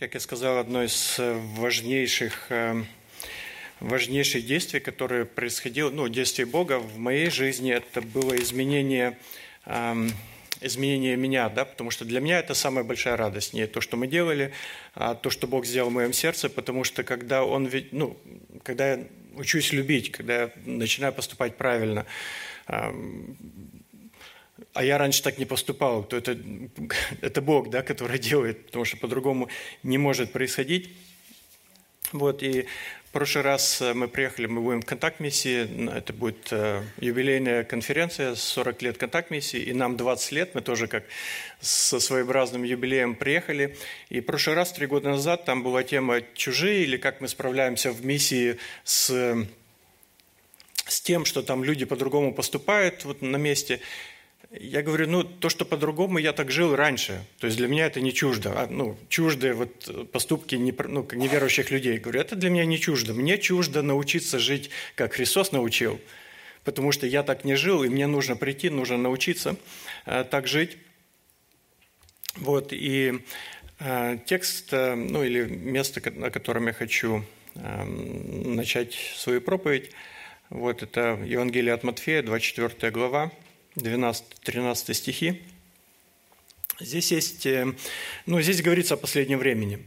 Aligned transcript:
как 0.00 0.14
я 0.14 0.20
сказал, 0.20 0.56
одно 0.56 0.82
из 0.82 1.16
важнейших, 1.18 2.46
э, 2.48 2.82
важнейших 3.80 4.46
действий, 4.46 4.80
которое 4.80 5.26
происходило, 5.26 5.90
ну, 5.90 6.08
действие 6.08 6.46
Бога 6.46 6.78
в 6.78 6.96
моей 6.96 7.28
жизни, 7.28 7.70
это 7.70 8.00
было 8.00 8.34
изменение, 8.36 9.18
эм, 9.66 10.10
изменение 10.62 11.16
меня, 11.16 11.50
да, 11.50 11.66
потому 11.66 11.90
что 11.90 12.06
для 12.06 12.20
меня 12.20 12.38
это 12.38 12.54
самая 12.54 12.82
большая 12.82 13.18
радость, 13.18 13.52
не 13.52 13.66
то, 13.66 13.82
что 13.82 13.98
мы 13.98 14.06
делали, 14.06 14.54
а 14.94 15.14
то, 15.14 15.28
что 15.28 15.46
Бог 15.46 15.66
сделал 15.66 15.90
в 15.90 15.92
моем 15.92 16.14
сердце, 16.14 16.48
потому 16.48 16.82
что 16.82 17.02
когда 17.02 17.44
Он, 17.44 17.70
ну, 17.92 18.16
когда 18.62 18.92
я 18.94 19.04
учусь 19.36 19.70
любить, 19.70 20.12
когда 20.12 20.42
я 20.44 20.50
начинаю 20.64 21.12
поступать 21.12 21.58
правильно, 21.58 22.06
эм, 22.68 23.36
а 24.72 24.84
я 24.84 24.98
раньше 24.98 25.22
так 25.22 25.38
не 25.38 25.44
поступал, 25.44 26.04
то 26.04 26.16
это, 26.16 26.38
это 27.20 27.40
Бог, 27.40 27.70
да, 27.70 27.82
который 27.82 28.18
делает, 28.18 28.66
потому 28.66 28.84
что 28.84 28.96
по-другому 28.96 29.48
не 29.82 29.98
может 29.98 30.32
происходить. 30.32 30.90
Вот, 32.12 32.42
и 32.42 32.66
в 33.10 33.12
прошлый 33.12 33.42
раз 33.42 33.80
мы 33.80 34.06
приехали, 34.06 34.46
мы 34.46 34.60
будем 34.60 34.82
в 34.82 34.84
контакт-миссии, 34.84 35.90
это 35.90 36.12
будет 36.12 36.48
э, 36.52 36.82
юбилейная 36.98 37.64
конференция, 37.64 38.36
40 38.36 38.82
лет 38.82 38.98
контакт-миссии, 38.98 39.60
и 39.60 39.72
нам 39.72 39.96
20 39.96 40.32
лет, 40.32 40.54
мы 40.54 40.60
тоже 40.60 40.86
как 40.86 41.04
со 41.60 41.98
своеобразным 41.98 42.62
юбилеем 42.62 43.16
приехали. 43.16 43.76
И 44.10 44.20
в 44.20 44.24
прошлый 44.24 44.54
раз, 44.54 44.72
три 44.72 44.86
года 44.86 45.08
назад, 45.08 45.44
там 45.44 45.64
была 45.64 45.82
тема 45.82 46.20
«Чужие» 46.34 46.84
или 46.84 46.96
«Как 46.96 47.20
мы 47.20 47.26
справляемся 47.26 47.90
в 47.90 48.04
миссии 48.04 48.58
с, 48.84 49.10
с 50.86 51.00
тем, 51.00 51.24
что 51.24 51.42
там 51.42 51.64
люди 51.64 51.84
по-другому 51.84 52.32
поступают 52.32 53.04
вот 53.04 53.22
на 53.22 53.36
месте». 53.36 53.80
Я 54.50 54.82
говорю, 54.82 55.06
ну, 55.06 55.22
то, 55.22 55.48
что 55.48 55.64
по-другому 55.64 56.18
я 56.18 56.32
так 56.32 56.50
жил 56.50 56.74
раньше. 56.74 57.24
То 57.38 57.46
есть 57.46 57.56
для 57.56 57.68
меня 57.68 57.86
это 57.86 58.00
не 58.00 58.12
чуждо. 58.12 58.52
А, 58.56 58.66
ну, 58.68 58.98
чуждые 59.08 59.54
вот 59.54 60.10
поступки 60.10 60.56
не, 60.56 60.74
ну, 60.88 61.06
неверующих 61.12 61.70
людей. 61.70 61.98
Говорю, 61.98 62.20
это 62.20 62.34
для 62.34 62.50
меня 62.50 62.64
не 62.64 62.80
чуждо. 62.80 63.14
Мне 63.14 63.38
чуждо 63.38 63.82
научиться 63.82 64.40
жить, 64.40 64.70
как 64.96 65.14
Христос 65.14 65.52
научил. 65.52 66.00
Потому 66.64 66.90
что 66.90 67.06
я 67.06 67.22
так 67.22 67.44
не 67.44 67.54
жил, 67.54 67.84
и 67.84 67.88
мне 67.88 68.08
нужно 68.08 68.34
прийти, 68.34 68.70
нужно 68.70 68.96
научиться 68.96 69.56
э, 70.04 70.24
так 70.24 70.48
жить. 70.48 70.78
Вот, 72.36 72.72
и 72.72 73.20
э, 73.78 74.18
текст, 74.26 74.72
э, 74.72 74.96
ну, 74.96 75.22
или 75.22 75.44
место, 75.44 76.02
на 76.10 76.30
котором 76.30 76.66
я 76.66 76.72
хочу 76.72 77.24
э, 77.54 77.84
начать 77.84 78.94
свою 79.16 79.40
проповедь, 79.40 79.92
вот 80.48 80.82
это 80.82 81.20
Евангелие 81.24 81.72
от 81.72 81.84
Матфея, 81.84 82.22
24 82.22 82.90
глава, 82.90 83.30
12-13 83.76 84.94
стихи. 84.94 85.42
Здесь 86.78 87.12
есть, 87.12 87.46
э, 87.46 87.72
ну, 88.26 88.40
здесь 88.40 88.62
говорится 88.62 88.94
о 88.94 88.96
последнем 88.96 89.38
времени, 89.38 89.86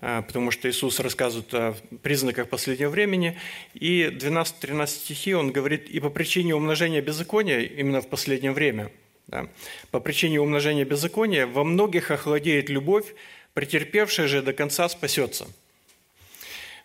э, 0.00 0.22
потому 0.26 0.50
что 0.50 0.68
Иисус 0.68 1.00
рассказывает 1.00 1.52
о 1.54 1.76
признаках 2.02 2.48
последнего 2.48 2.90
времени, 2.90 3.38
и 3.74 4.10
12-13 4.10 4.86
стихи 4.86 5.34
он 5.34 5.52
говорит, 5.52 5.88
и 5.88 6.00
по 6.00 6.10
причине 6.10 6.54
умножения 6.54 7.02
беззакония 7.02 7.60
именно 7.60 8.00
в 8.00 8.08
последнее 8.08 8.52
время, 8.52 8.90
да, 9.26 9.48
по 9.90 10.00
причине 10.00 10.40
умножения 10.40 10.84
беззакония 10.84 11.46
во 11.46 11.62
многих 11.64 12.10
охладеет 12.10 12.68
любовь, 12.68 13.14
претерпевшая 13.52 14.26
же 14.26 14.42
до 14.42 14.52
конца 14.52 14.88
спасется– 14.88 15.46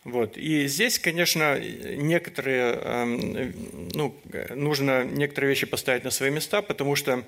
вот. 0.03 0.37
И 0.37 0.67
здесь, 0.67 0.97
конечно, 0.97 1.59
некоторые, 1.59 2.73
эм, 2.73 3.89
ну, 3.93 4.15
нужно 4.55 5.03
некоторые 5.03 5.49
вещи 5.49 5.65
поставить 5.65 6.03
на 6.03 6.11
свои 6.11 6.29
места, 6.29 6.61
потому 6.61 6.95
что 6.95 7.23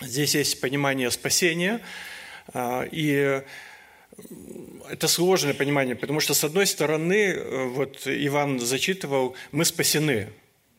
здесь 0.00 0.34
есть 0.34 0.60
понимание 0.60 1.10
спасения, 1.10 1.80
а, 2.52 2.86
и 2.90 3.42
это 4.90 5.08
сложное 5.08 5.54
понимание, 5.54 5.96
потому 5.96 6.20
что, 6.20 6.34
с 6.34 6.44
одной 6.44 6.66
стороны, 6.66 7.30
э, 7.30 7.64
вот 7.66 8.02
Иван 8.06 8.60
зачитывал, 8.60 9.34
мы 9.50 9.64
спасены, 9.64 10.28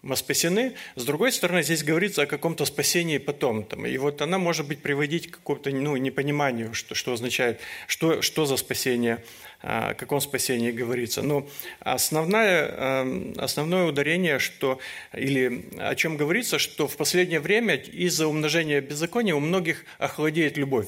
мы 0.06 0.16
спасены. 0.16 0.74
С 0.96 1.04
другой 1.04 1.32
стороны, 1.32 1.64
здесь 1.64 1.84
говорится 1.84 2.22
о 2.22 2.26
каком-то 2.28 2.64
спасении 2.66 3.18
потом. 3.18 3.64
Там, 3.64 3.88
и 3.88 3.98
вот 3.98 4.22
она 4.22 4.38
может 4.38 4.68
быть 4.68 4.80
приводить 4.82 5.32
к 5.32 5.38
какому-то 5.38 5.72
ну, 5.72 5.98
непониманию, 5.98 6.76
что, 6.76 6.94
что 6.94 7.14
означает, 7.14 7.60
что, 7.88 8.22
что 8.22 8.46
за 8.46 8.56
спасение 8.58 9.24
о 9.62 9.96
каком 9.96 10.22
спасении 10.22 10.70
говорится. 10.70 11.24
Но 11.24 11.50
основное, 11.80 12.68
эм, 12.68 13.34
основное 13.38 13.86
ударение, 13.86 14.38
что, 14.38 14.80
или 15.12 15.66
о 15.80 15.96
чем 15.96 16.18
говорится, 16.18 16.60
что 16.60 16.88
в 16.88 16.96
последнее 16.98 17.40
время 17.40 17.76
из-за 17.76 18.28
умножения 18.28 18.82
беззакония 18.82 19.34
у 19.34 19.40
многих 19.40 19.86
охладеет 19.98 20.56
любовь. 20.56 20.88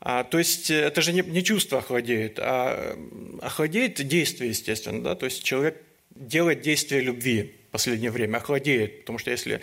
А, 0.00 0.24
то 0.24 0.38
есть 0.38 0.70
это 0.70 1.00
же 1.02 1.12
не, 1.12 1.22
не 1.22 1.44
чувство 1.44 1.78
охладеет, 1.78 2.40
а 2.40 2.98
охладеет 3.42 4.04
действие, 4.04 4.50
естественно. 4.50 5.00
Да? 5.00 5.14
То 5.14 5.26
есть 5.26 5.44
человек 5.44 5.80
делает 6.14 6.60
действие 6.60 7.02
любви 7.02 7.54
в 7.68 7.72
последнее 7.72 8.10
время, 8.10 8.38
охладеет. 8.38 9.00
Потому 9.00 9.18
что 9.18 9.30
если, 9.30 9.60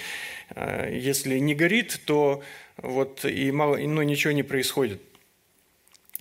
э, 0.56 0.98
если 0.98 1.40
не 1.40 1.56
горит, 1.56 2.00
то 2.06 2.44
вот 2.78 3.26
и 3.26 3.52
мало, 3.52 3.78
ну, 3.78 4.02
ничего 4.04 4.34
не 4.34 4.44
происходит. 4.44 5.02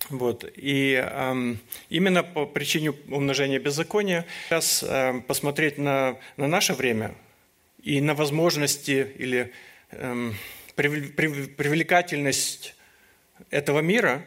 Вот. 0.09 0.45
И 0.55 1.01
э, 1.03 1.55
именно 1.89 2.23
по 2.23 2.45
причине 2.45 2.91
умножения 2.91 3.59
беззакония 3.59 4.25
сейчас 4.47 4.83
э, 4.83 5.21
посмотреть 5.27 5.77
на, 5.77 6.17
на 6.37 6.47
наше 6.47 6.73
время 6.73 7.15
и 7.81 8.01
на 8.01 8.13
возможности 8.13 9.11
или 9.17 9.51
э, 9.91 10.31
привлекательность 10.75 12.75
этого 13.49 13.79
мира, 13.79 14.23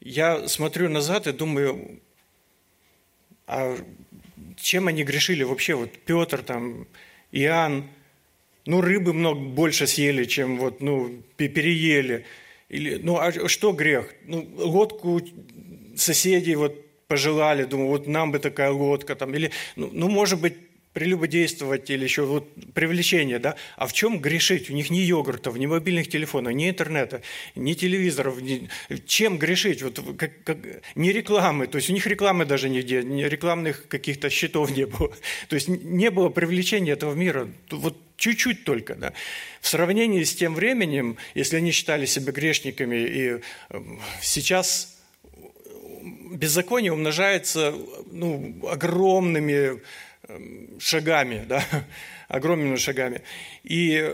я 0.00 0.48
смотрю 0.48 0.88
назад 0.88 1.26
и 1.26 1.32
думаю, 1.32 2.00
а 3.46 3.76
чем 4.56 4.88
они 4.88 5.04
грешили 5.04 5.42
вообще? 5.42 5.74
Вот 5.74 5.90
Петр, 6.04 6.42
там, 6.42 6.86
Иоанн, 7.32 7.88
ну, 8.66 8.80
рыбы 8.80 9.12
много 9.12 9.40
больше 9.40 9.86
съели, 9.86 10.24
чем 10.24 10.58
вот, 10.58 10.80
ну, 10.80 11.22
переели– 11.36 12.24
или, 12.74 12.96
ну, 12.96 13.18
а 13.18 13.48
что 13.48 13.72
грех? 13.72 14.12
Ну, 14.24 14.48
лодку 14.56 15.20
соседей 15.96 16.56
вот 16.56 16.74
пожелали, 17.06 17.64
думаю, 17.64 17.88
вот 17.88 18.06
нам 18.06 18.32
бы 18.32 18.40
такая 18.40 18.72
лодка 18.72 19.14
там. 19.14 19.32
Или, 19.34 19.52
ну, 19.76 19.90
ну 19.92 20.08
может 20.08 20.40
быть, 20.40 20.56
прелюбодействовать 20.94 21.90
или 21.90 22.04
еще 22.04 22.24
вот 22.24 22.48
привлечение, 22.72 23.38
да? 23.38 23.56
А 23.76 23.86
в 23.86 23.92
чем 23.92 24.20
грешить? 24.20 24.70
У 24.70 24.72
них 24.72 24.90
ни 24.90 24.98
йогуртов, 24.98 25.56
ни 25.56 25.66
мобильных 25.66 26.08
телефонов, 26.08 26.54
ни 26.54 26.70
интернета, 26.70 27.20
ни 27.56 27.74
телевизоров. 27.74 28.40
Ни... 28.40 28.68
Чем 29.06 29.36
грешить? 29.36 29.82
Вот 29.82 30.00
как, 30.16 30.42
как... 30.44 30.58
Не 30.94 31.12
рекламы, 31.12 31.66
то 31.66 31.76
есть 31.76 31.90
у 31.90 31.92
них 31.92 32.06
рекламы 32.06 32.46
даже 32.46 32.68
нигде, 32.68 33.02
ни 33.02 33.24
рекламных 33.24 33.88
каких-то 33.88 34.30
счетов 34.30 34.70
не 34.70 34.86
было. 34.86 35.12
То 35.48 35.56
есть 35.56 35.68
не 35.68 36.10
было 36.10 36.28
привлечения 36.28 36.92
этого 36.92 37.14
мира. 37.14 37.50
Вот 37.70 37.96
чуть-чуть 38.16 38.64
только, 38.64 38.94
да. 38.94 39.12
В 39.60 39.68
сравнении 39.68 40.22
с 40.22 40.34
тем 40.34 40.54
временем, 40.54 41.16
если 41.34 41.56
они 41.56 41.72
считали 41.72 42.06
себя 42.06 42.32
грешниками, 42.32 42.96
и 42.96 43.40
эм, 43.70 44.00
сейчас 44.22 44.96
беззаконие 46.30 46.92
умножается 46.92 47.74
ну, 48.10 48.54
огромными 48.70 49.80
шагами, 50.78 51.44
да, 51.46 51.64
огромными 52.28 52.76
шагами. 52.76 53.22
И 53.62 54.12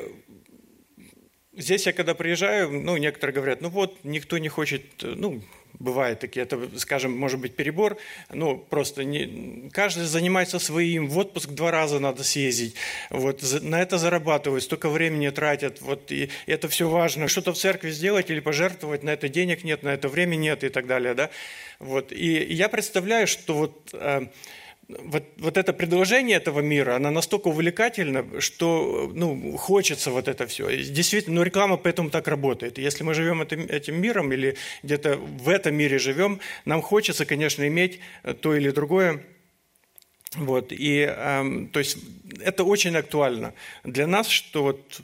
здесь 1.53 1.87
я 1.87 1.93
когда 1.93 2.15
приезжаю, 2.15 2.71
ну, 2.71 2.97
некоторые 2.97 3.35
говорят, 3.35 3.61
ну 3.61 3.69
вот, 3.69 3.99
никто 4.05 4.39
не 4.39 4.49
хочет, 4.49 4.83
ну, 5.03 5.43
бывает 5.79 6.21
такие, 6.21 6.43
это, 6.43 6.69
скажем, 6.79 7.17
может 7.17 7.41
быть 7.41 7.57
перебор, 7.57 7.97
ну, 8.31 8.59
просто 8.59 9.05
не, 9.05 9.71
каждый 9.71 10.05
занимается 10.05 10.59
своим, 10.59 11.09
в 11.09 11.19
отпуск 11.19 11.51
два 11.51 11.71
раза 11.71 11.99
надо 11.99 12.23
съездить, 12.25 12.75
вот, 13.11 13.43
на 13.63 13.81
это 13.81 13.99
зарабатывают, 13.99 14.65
столько 14.65 14.89
времени 14.89 15.29
тратят, 15.31 15.81
вот, 15.81 16.11
и 16.13 16.31
это 16.47 16.69
все 16.69 16.89
важно, 16.89 17.29
что-то 17.29 17.53
в 17.53 17.57
церкви 17.59 17.91
сделать 17.91 18.31
или 18.31 18.41
пожертвовать, 18.41 19.03
на 19.03 19.11
это 19.11 19.29
денег 19.29 19.65
нет, 19.65 19.83
на 19.83 19.91
это 19.91 20.09
времени 20.09 20.41
нет 20.45 20.65
и 20.65 20.69
так 20.69 20.87
далее, 20.87 21.15
да, 21.15 21.31
вот, 21.79 22.13
и 22.13 22.53
я 22.53 22.69
представляю, 22.69 23.27
что 23.27 23.55
вот 23.55 23.91
э, 23.93 24.27
вот, 25.05 25.25
вот 25.37 25.57
это 25.57 25.73
предложение 25.73 26.37
этого 26.37 26.61
мира, 26.61 26.97
она 26.97 27.11
настолько 27.11 27.49
увлекательна, 27.49 28.41
что 28.41 29.11
ну, 29.15 29.57
хочется 29.57 30.11
вот 30.11 30.29
это 30.29 30.47
все. 30.47 30.77
Действительно, 30.77 31.37
ну, 31.37 31.43
реклама 31.43 31.77
поэтому 31.77 32.11
так 32.11 32.29
работает. 32.29 32.79
Если 32.79 33.05
мы 33.05 33.15
живем 33.15 33.43
этим, 33.43 33.61
этим 33.67 34.01
миром 34.01 34.33
или 34.33 34.57
где-то 34.83 35.17
в 35.17 35.49
этом 35.49 35.75
мире 35.75 35.99
живем, 35.99 36.41
нам 36.65 36.83
хочется, 36.83 37.25
конечно, 37.25 37.67
иметь 37.67 38.01
то 38.41 38.55
или 38.55 38.71
другое. 38.71 39.25
Вот, 40.37 40.71
и, 40.71 41.09
э, 41.09 41.67
то 41.73 41.81
есть 41.81 41.99
это 42.41 42.63
очень 42.63 42.97
актуально 42.97 43.53
для 43.83 44.07
нас, 44.07 44.29
что 44.29 44.63
вот 44.63 45.01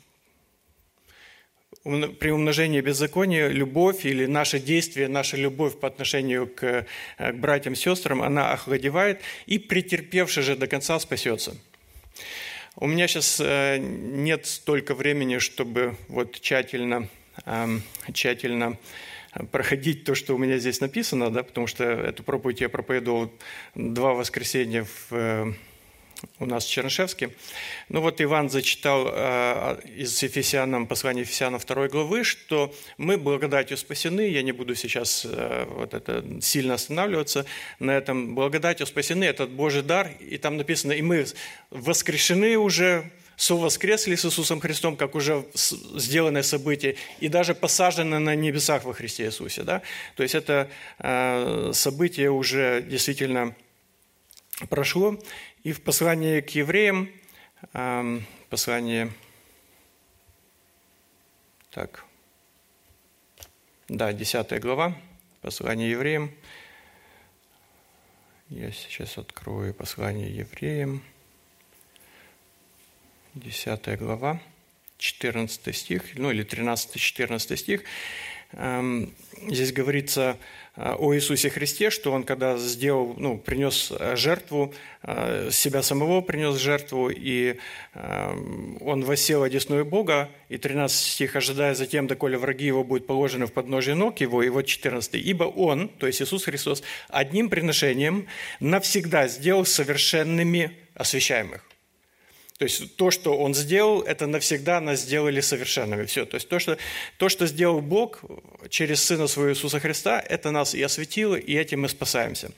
при 2.18 2.30
умножении 2.30 2.80
беззакония 2.80 3.48
любовь 3.48 4.04
или 4.04 4.26
наше 4.26 4.58
действие, 4.58 5.08
наша 5.08 5.36
любовь 5.36 5.78
по 5.78 5.86
отношению 5.86 6.48
к, 6.48 6.86
э, 7.18 7.32
к 7.32 7.36
братьям 7.36 7.74
сестрам, 7.76 8.22
она 8.22 8.52
охладевает, 8.52 9.20
и 9.46 9.58
претерпевший 9.58 10.42
же 10.42 10.56
до 10.56 10.66
конца 10.66 10.98
спасется. 10.98 11.56
У 12.74 12.86
меня 12.86 13.06
сейчас 13.08 13.40
э, 13.40 13.78
нет 13.78 14.46
столько 14.46 14.94
времени, 14.94 15.38
чтобы 15.38 15.96
вот 16.08 16.40
тщательно, 16.40 17.08
эм, 17.44 17.82
тщательно 18.12 18.76
проходить 19.52 20.04
то, 20.04 20.14
что 20.14 20.34
у 20.34 20.38
меня 20.38 20.58
здесь 20.58 20.80
написано, 20.80 21.30
да, 21.30 21.42
потому 21.42 21.66
что 21.66 21.84
эту 21.84 22.22
проповедь 22.22 22.60
я 22.60 22.68
проповедовал 22.68 23.32
два 23.74 24.14
воскресенья 24.14 24.84
в, 24.84 25.12
э, 25.12 25.52
у 26.38 26.46
нас 26.46 26.64
в 26.64 26.70
Чернышевске. 26.70 27.30
Ну 27.88 28.00
вот 28.00 28.20
Иван 28.20 28.50
зачитал 28.50 29.06
э, 29.08 29.80
из 29.96 30.22
Ефесянам, 30.22 30.86
послания 30.86 31.20
Ефесянам 31.20 31.60
2 31.60 31.88
главы, 31.88 32.24
что 32.24 32.74
мы 32.98 33.16
благодатью 33.16 33.76
спасены, 33.76 34.28
я 34.28 34.42
не 34.42 34.52
буду 34.52 34.74
сейчас 34.74 35.24
э, 35.24 35.64
вот 35.68 35.94
это 35.94 36.24
сильно 36.40 36.74
останавливаться 36.74 37.46
на 37.78 37.92
этом, 37.92 38.34
благодатью 38.34 38.86
спасены, 38.86 39.24
этот 39.24 39.50
Божий 39.50 39.82
дар, 39.82 40.10
и 40.20 40.38
там 40.38 40.56
написано, 40.56 40.92
и 40.92 41.02
мы 41.02 41.26
воскрешены 41.70 42.56
уже 42.56 43.10
совоскресли 43.36 44.14
с 44.14 44.24
Иисусом 44.24 44.60
Христом, 44.60 44.96
как 44.96 45.14
уже 45.14 45.44
сделанное 45.54 46.42
событие, 46.42 46.96
и 47.20 47.28
даже 47.28 47.54
посажены 47.54 48.18
на 48.18 48.34
небесах 48.34 48.84
во 48.84 48.94
Христе 48.94 49.26
Иисусе. 49.26 49.62
Да? 49.62 49.82
То 50.16 50.22
есть 50.22 50.34
это 50.34 50.70
э, 50.98 51.70
событие 51.74 52.30
уже 52.30 52.82
действительно 52.82 53.54
прошло. 54.70 55.18
И 55.66 55.72
в 55.72 55.82
послании 55.82 56.40
к 56.42 56.50
евреям, 56.50 57.10
послание, 58.50 59.12
так, 61.72 62.04
да, 63.88 64.12
10 64.12 64.60
глава, 64.60 64.96
послание 65.40 65.90
евреям, 65.90 66.30
я 68.48 68.70
сейчас 68.70 69.18
открою 69.18 69.74
послание 69.74 70.30
евреям, 70.32 71.02
10 73.34 73.98
глава, 73.98 74.40
14 74.98 75.76
стих, 75.76 76.16
ну 76.16 76.30
или 76.30 76.44
13-14 76.44 77.56
стих. 77.56 77.82
Здесь 78.52 79.72
говорится 79.72 80.38
о 80.76 81.14
Иисусе 81.14 81.48
Христе, 81.48 81.90
что 81.90 82.12
Он 82.12 82.22
когда 82.22 82.58
сделал, 82.58 83.14
ну, 83.16 83.38
принес 83.38 83.92
э, 83.98 84.14
жертву, 84.16 84.74
э, 85.02 85.48
себя 85.50 85.82
самого 85.82 86.20
принес 86.20 86.56
жертву, 86.56 87.10
и 87.10 87.58
Он 88.80 89.02
восел 89.02 89.42
одесную 89.42 89.84
Бога, 89.84 90.28
и 90.48 90.58
13 90.58 91.12
стих, 91.12 91.36
ожидая 91.36 91.74
затем, 91.74 92.06
доколе 92.06 92.36
враги 92.36 92.66
Его 92.66 92.84
будут 92.84 93.06
положены 93.06 93.46
в 93.46 93.52
подножие 93.52 93.94
ног 93.94 94.20
Его, 94.20 94.42
и 94.42 94.48
вот 94.48 94.66
14, 94.66 95.14
ибо 95.14 95.44
Он, 95.44 95.88
то 95.88 96.06
есть 96.06 96.20
Иисус 96.20 96.44
Христос, 96.44 96.82
одним 97.08 97.48
приношением 97.48 98.26
навсегда 98.60 99.28
сделал 99.28 99.64
совершенными 99.64 100.72
освящаемых. 100.94 101.62
То 102.58 102.64
есть 102.64 102.96
то, 102.96 103.10
что 103.10 103.36
Он 103.36 103.54
сделал, 103.54 104.00
это 104.00 104.26
навсегда 104.26 104.80
нас 104.80 105.00
сделали 105.00 105.40
совершенными. 105.40 106.06
Все. 106.06 106.24
То 106.24 106.36
есть 106.36 106.48
то 106.48 106.58
что, 106.58 106.78
то, 107.18 107.28
что 107.28 107.46
сделал 107.46 107.80
Бог 107.80 108.22
через 108.70 109.04
Сына 109.04 109.26
Своего 109.26 109.52
Иисуса 109.52 109.78
Христа, 109.78 110.20
это 110.20 110.50
нас 110.50 110.74
и 110.74 110.82
осветило, 110.82 111.34
и 111.34 111.54
этим 111.54 111.82
мы 111.82 111.88
спасаемся. 111.88 112.50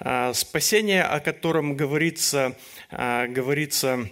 А, 0.00 0.34
спасение, 0.34 1.04
о 1.04 1.20
котором 1.20 1.76
говорится, 1.76 2.56
а, 2.90 3.26
говорится 3.28 4.10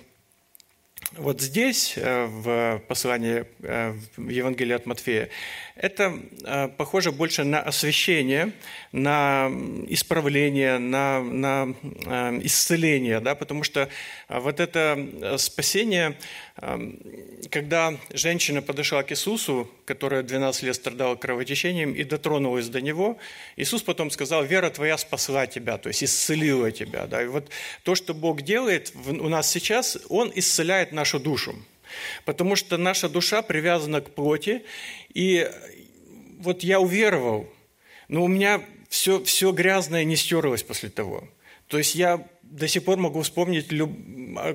вот 1.12 1.40
здесь, 1.40 1.94
э, 1.96 2.26
в 2.26 2.82
послании 2.88 3.44
э, 3.62 3.94
в 4.17 4.29
Евангелии 4.29 4.75
от 4.75 4.87
Матфея, 4.87 5.29
это 5.76 6.19
э, 6.44 6.69
похоже 6.76 7.12
больше 7.12 7.44
на 7.44 7.61
освящение, 7.61 8.52
на 8.93 9.50
исправление, 9.88 10.79
на, 10.79 11.20
на 11.20 11.75
исцеление, 12.43 13.20
да, 13.20 13.34
потому 13.34 13.62
что 13.62 13.88
вот 14.28 14.58
это 14.58 15.37
спасение, 15.38 16.19
когда 17.50 17.96
женщина 18.12 18.61
подошла 18.61 19.02
к 19.02 19.12
Иисусу, 19.12 19.70
которая 19.84 20.23
12 20.23 20.62
лет 20.64 20.75
страдала 20.75 21.14
кровотечением, 21.14 21.93
и 21.94 22.02
дотронулась 22.02 22.69
до 22.69 22.81
Него, 22.81 23.19
Иисус 23.56 23.82
потом 23.82 24.11
сказал, 24.11 24.44
«Вера 24.44 24.70
твоя 24.70 24.99
спасла 24.99 25.46
тебя», 25.46 25.78
то 25.78 25.88
есть 25.88 26.02
исцелила 26.02 26.73
тебя. 26.73 27.06
Да. 27.06 27.23
И 27.23 27.26
вот 27.26 27.50
то, 27.84 27.94
что 27.94 28.14
Бог 28.14 28.43
делает 28.43 28.93
у 29.06 29.28
нас 29.28 29.50
сейчас, 29.50 29.99
Он 30.08 30.32
исцеляет 30.34 30.93
нашу 30.93 31.20
душу. 31.20 31.55
Потому 32.25 32.56
что 32.56 32.76
наша 32.76 33.08
душа 33.08 33.43
привязана 33.43 34.00
к 34.00 34.11
плоти, 34.11 34.64
и 35.14 35.49
вот 36.38 36.64
я 36.64 36.81
уверовал, 36.81 37.49
но 38.08 38.25
у 38.25 38.29
меня 38.29 38.61
все, 38.88 39.22
все 39.22 39.52
грязное 39.52 40.05
не 40.05 40.17
стерлось 40.17 40.62
после 40.62 40.88
того. 40.90 41.29
То 41.69 41.79
есть 41.79 41.94
я 41.94 42.26
до 42.50 42.69
сих 42.69 42.84
пор 42.84 42.98
могу 42.98 43.22
вспомнить 43.22 43.72
люб... 43.72 43.90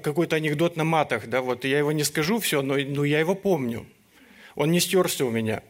какой-то 0.03 0.35
анекдот 0.35 0.77
на 0.77 0.83
матах, 0.83 1.27
да, 1.27 1.41
вот 1.41 1.65
я 1.65 1.77
его 1.77 1.91
не 1.91 2.03
скажу 2.03 2.39
все, 2.39 2.61
но, 2.61 2.75
но 2.77 3.03
я 3.03 3.19
его 3.19 3.35
помню. 3.35 3.85
Он 4.55 4.71
не 4.71 4.79
стерся 4.79 5.25
у 5.25 5.29
меня. 5.29 5.61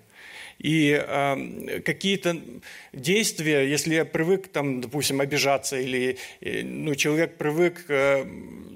И 0.62 0.92
э, 0.92 1.82
какие-то 1.84 2.40
действия, 2.94 3.68
если 3.68 3.96
я 3.96 4.06
привык, 4.06 4.48
там, 4.48 4.82
допустим, 4.82 5.20
обижаться, 5.20 5.80
или 5.80 6.18
ну, 6.42 6.94
человек 6.94 7.38
привык 7.38 7.86
э, 7.88 8.26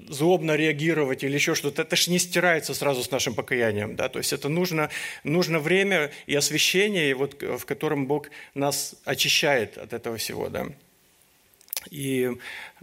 злобно 0.08 0.56
реагировать 0.56 1.22
или 1.22 1.34
еще 1.34 1.54
что-то, 1.54 1.82
это 1.82 1.94
же 1.94 2.10
не 2.10 2.18
стирается 2.18 2.74
сразу 2.74 3.04
с 3.04 3.10
нашим 3.12 3.34
покаянием. 3.34 3.94
Да? 3.94 4.08
То 4.08 4.18
есть 4.18 4.32
это 4.32 4.48
нужно, 4.48 4.90
нужно 5.22 5.60
время 5.60 6.10
и 6.26 6.34
освящение, 6.34 7.14
вот, 7.14 7.40
в 7.40 7.64
котором 7.64 8.06
Бог 8.06 8.30
нас 8.54 8.96
очищает 9.04 9.78
от 9.78 9.92
этого 9.92 10.16
всего. 10.16 10.48
Да? 10.48 10.66
И 11.90 12.30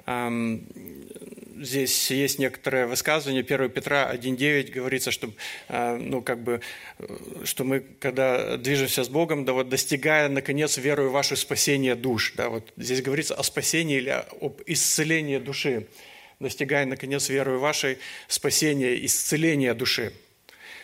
эм, 0.05 0.67
здесь 1.61 2.11
есть 2.11 2.39
некоторое 2.39 2.87
высказывание. 2.87 3.43
1 3.43 3.69
Петра 3.69 4.11
1.9 4.13 4.71
говорится, 4.71 5.11
что, 5.11 5.31
э, 5.69 5.97
ну, 5.97 6.21
как 6.21 6.43
бы, 6.43 6.61
э, 6.99 7.05
что 7.43 7.63
мы, 7.63 7.81
когда 7.99 8.57
движемся 8.57 9.03
с 9.03 9.09
Богом, 9.09 9.45
да, 9.45 9.53
вот, 9.53 9.69
достигая, 9.69 10.29
наконец, 10.29 10.77
верою 10.77 11.11
ваше 11.11 11.35
спасение 11.35 11.95
душ. 11.95 12.33
Да, 12.35 12.49
вот 12.49 12.71
здесь 12.77 13.01
говорится 13.01 13.35
о 13.35 13.43
спасении 13.43 13.97
или 13.97 14.09
об 14.09 14.61
исцелении 14.65 15.37
души. 15.37 15.87
Достигая, 16.39 16.85
наконец, 16.85 17.29
верою 17.29 17.59
вашей 17.59 17.97
спасения, 18.27 19.05
исцеления 19.05 19.73
души. 19.73 20.13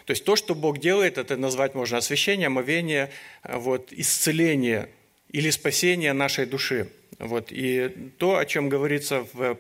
То 0.06 0.12
есть 0.12 0.24
то, 0.24 0.36
что 0.36 0.56
Бог 0.56 0.80
делает, 0.80 1.18
это 1.18 1.38
назвать 1.38 1.76
можно 1.76 1.98
освящение, 1.98 2.48
омовение, 2.48 3.12
э, 3.44 3.58
вот, 3.58 3.92
исцеление 3.92 4.90
или 5.32 5.50
спасение 5.50 6.14
нашей 6.14 6.46
души. 6.46 6.90
Вот. 7.20 7.52
И 7.52 7.90
то, 8.18 8.38
о 8.38 8.46
чем 8.46 8.70
говорится 8.70 9.26
в 9.34 9.58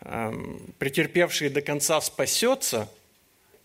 э, 0.00 0.32
«претерпевший 0.78 1.48
до 1.48 1.62
конца 1.62 2.00
спасется», 2.00 2.88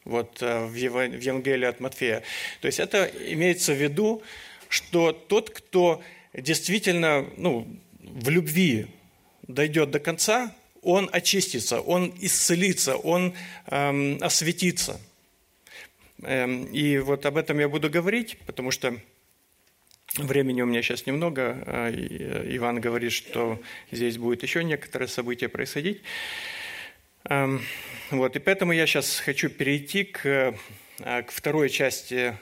вот 0.06 0.42
э, 0.42 0.66
в 0.66 0.75
Евангелии 0.75 1.66
от 1.66 1.80
Матфея, 1.80 2.22
то 2.62 2.68
есть 2.68 2.80
это 2.80 3.06
имеется 3.06 3.74
в 3.74 3.81
виду, 3.81 4.22
что 4.69 5.12
тот, 5.12 5.50
кто 5.50 6.01
действительно 6.33 7.25
ну, 7.38 7.68
в 8.00 8.30
любви 8.30 8.88
дойдет 9.47 9.92
до 9.92 9.99
конца, 9.99 10.56
он 10.81 11.09
очистится, 11.11 11.81
он 11.81 12.14
исцелится, 12.21 12.95
он 12.95 13.33
эм, 13.68 14.19
осветится. 14.21 15.02
Эм, 16.21 16.66
и 16.66 16.99
вот 16.99 17.26
об 17.26 17.38
этом 17.38 17.59
я 17.59 17.68
буду 17.68 17.90
говорить, 17.90 18.38
потому 18.45 18.69
что 18.69 18.95
Времени 20.14 20.62
у 20.62 20.66
меня 20.66 20.81
сейчас 20.81 21.06
немного. 21.06 21.64
А, 21.66 21.90
э, 21.90 22.56
Иван 22.56 22.80
говорит, 22.80 23.12
что 23.12 23.62
здесь 23.92 24.18
будет 24.18 24.44
еще 24.44 24.64
некоторые 24.64 25.09
события 25.09 25.50
происходить. 25.50 26.02
Вот, 27.28 28.35
и 28.35 28.40
поэтому 28.40 28.71
я 28.71 28.85
сейчас 28.85 29.19
хочу 29.19 29.50
перейти 29.50 30.04
к, 30.04 30.26
э, 30.26 30.54
к 31.24 31.31
второй 31.31 31.69
части 31.69 32.38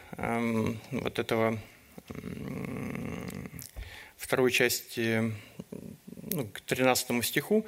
вот 0.91 1.19
этого, 1.19 1.57
второй 4.17 4.51
части, 4.51 5.33
ну, 6.33 6.45
к 6.47 6.61
13 6.61 7.23
стиху, 7.23 7.65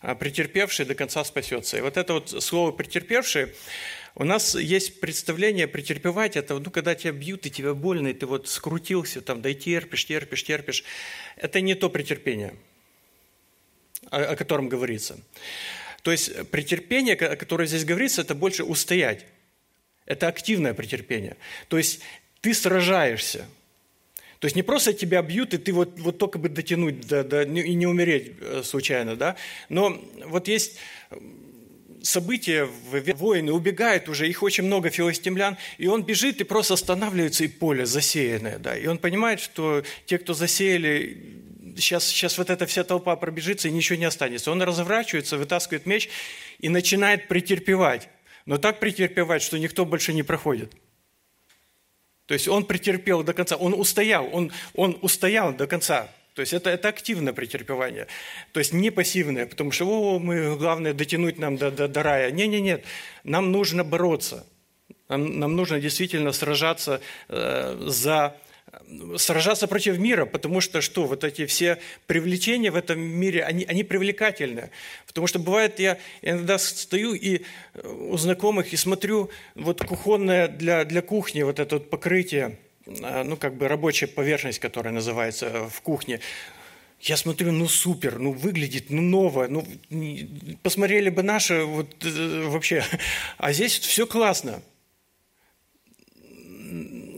«А, 0.00 0.14
«претерпевший 0.14 0.86
до 0.86 0.94
конца 0.94 1.24
спасется». 1.24 1.78
И 1.78 1.80
вот 1.80 1.96
это 1.96 2.14
вот 2.14 2.30
слово 2.42 2.72
«претерпевший», 2.72 3.54
у 4.16 4.24
нас 4.24 4.54
есть 4.54 5.00
представление 5.00 5.66
претерпевать 5.66 6.36
это, 6.36 6.58
ну, 6.58 6.70
когда 6.70 6.94
тебя 6.94 7.12
бьют, 7.12 7.46
и 7.46 7.50
тебе 7.50 7.74
больно, 7.74 8.08
и 8.08 8.14
ты 8.14 8.26
вот 8.26 8.48
скрутился, 8.48 9.20
там, 9.20 9.42
да 9.42 9.50
и 9.50 9.54
терпишь, 9.54 10.06
терпишь, 10.06 10.44
терпишь. 10.44 10.84
Это 11.36 11.60
не 11.60 11.74
то 11.74 11.90
претерпение, 11.90 12.54
о, 14.10 14.22
о 14.22 14.36
котором 14.36 14.68
говорится. 14.68 15.18
То 16.02 16.12
есть 16.12 16.48
претерпение, 16.50 17.14
о 17.14 17.34
котором 17.34 17.66
здесь 17.66 17.84
говорится, 17.84 18.22
это 18.22 18.34
больше 18.34 18.62
устоять. 18.62 19.26
Это 20.06 20.28
активное 20.28 20.74
претерпение. 20.74 21.36
То 21.68 21.78
есть 21.78 22.00
ты 22.40 22.54
сражаешься. 22.54 23.46
То 24.38 24.46
есть 24.46 24.54
не 24.54 24.62
просто 24.62 24.92
тебя 24.92 25.22
бьют, 25.22 25.54
и 25.54 25.58
ты 25.58 25.72
вот, 25.72 25.98
вот 25.98 26.18
только 26.18 26.38
бы 26.38 26.50
дотянуть 26.50 27.06
до, 27.06 27.24
до, 27.24 27.42
и 27.42 27.74
не 27.74 27.86
умереть 27.86 28.32
э, 28.40 28.62
случайно, 28.62 29.16
да? 29.16 29.36
Но 29.70 29.98
вот 30.26 30.46
есть 30.46 30.78
события, 32.04 32.68
воины 33.16 33.52
убегают 33.52 34.08
уже, 34.08 34.28
их 34.28 34.42
очень 34.42 34.64
много 34.64 34.90
филистимлян, 34.90 35.56
и 35.78 35.86
он 35.86 36.02
бежит 36.02 36.40
и 36.40 36.44
просто 36.44 36.74
останавливается, 36.74 37.44
и 37.44 37.48
поле 37.48 37.86
засеянное. 37.86 38.58
Да? 38.58 38.76
И 38.76 38.86
он 38.86 38.98
понимает, 38.98 39.40
что 39.40 39.82
те, 40.06 40.18
кто 40.18 40.34
засеяли, 40.34 41.42
сейчас, 41.76 42.06
сейчас 42.06 42.38
вот 42.38 42.50
эта 42.50 42.66
вся 42.66 42.84
толпа 42.84 43.16
пробежится, 43.16 43.68
и 43.68 43.72
ничего 43.72 43.98
не 43.98 44.04
останется. 44.04 44.50
Он 44.52 44.62
разворачивается, 44.62 45.38
вытаскивает 45.38 45.86
меч 45.86 46.10
и 46.58 46.68
начинает 46.68 47.26
претерпевать. 47.28 48.08
Но 48.46 48.58
так 48.58 48.80
претерпевать, 48.80 49.42
что 49.42 49.58
никто 49.58 49.86
больше 49.86 50.12
не 50.12 50.22
проходит. 50.22 50.72
То 52.26 52.34
есть 52.34 52.48
он 52.48 52.64
претерпел 52.64 53.22
до 53.22 53.32
конца, 53.32 53.56
он 53.56 53.74
устоял, 53.74 54.28
он, 54.32 54.52
он 54.74 54.98
устоял 55.02 55.54
до 55.54 55.66
конца. 55.66 56.08
То 56.34 56.40
есть 56.40 56.52
это, 56.52 56.70
это 56.70 56.88
активное 56.88 57.32
претерпевание, 57.32 58.08
то 58.52 58.58
есть 58.58 58.72
не 58.72 58.90
пассивное, 58.90 59.46
потому 59.46 59.70
что 59.70 59.86
О, 59.86 60.18
мы, 60.18 60.56
главное 60.56 60.92
дотянуть 60.92 61.38
нам 61.38 61.56
до, 61.56 61.70
до, 61.70 61.86
до 61.86 62.02
рая. 62.02 62.32
Не-не-нет, 62.32 62.84
нам 63.22 63.52
нужно 63.52 63.84
бороться, 63.84 64.44
нам, 65.08 65.38
нам 65.38 65.54
нужно 65.54 65.78
действительно 65.78 66.32
сражаться 66.32 67.00
э, 67.28 67.76
за 67.86 68.36
сражаться 69.16 69.68
против 69.68 69.98
мира, 69.98 70.26
потому 70.26 70.60
что 70.60 70.80
что, 70.80 71.04
вот 71.04 71.22
эти 71.22 71.46
все 71.46 71.78
привлечения 72.08 72.72
в 72.72 72.76
этом 72.76 73.00
мире, 73.00 73.44
они, 73.44 73.64
они 73.64 73.84
привлекательны. 73.84 74.70
Потому 75.06 75.28
что 75.28 75.38
бывает, 75.38 75.78
я 75.78 75.98
иногда 76.22 76.58
стою 76.58 77.14
и 77.14 77.42
э, 77.74 77.88
у 77.88 78.16
знакомых 78.16 78.72
и 78.72 78.76
смотрю 78.76 79.30
вот 79.54 79.84
кухонное 79.84 80.48
для, 80.48 80.84
для 80.84 81.02
кухни, 81.02 81.42
вот 81.42 81.60
это 81.60 81.76
вот 81.76 81.88
покрытие, 81.90 82.58
ну 82.86 83.36
как 83.36 83.54
бы 83.56 83.68
рабочая 83.68 84.06
поверхность, 84.06 84.58
которая 84.58 84.92
называется 84.92 85.46
э, 85.46 85.68
в 85.68 85.80
кухне, 85.80 86.20
я 87.00 87.16
смотрю, 87.16 87.52
ну 87.52 87.68
супер, 87.68 88.18
ну 88.18 88.32
выглядит, 88.32 88.90
ну 88.90 89.02
новое, 89.02 89.48
ну 89.48 89.66
посмотрели 90.62 91.10
бы 91.10 91.22
наши, 91.22 91.64
вот 91.64 92.04
вообще, 92.04 92.84
а 93.38 93.52
здесь 93.52 93.78
все 93.78 94.06
классно 94.06 94.62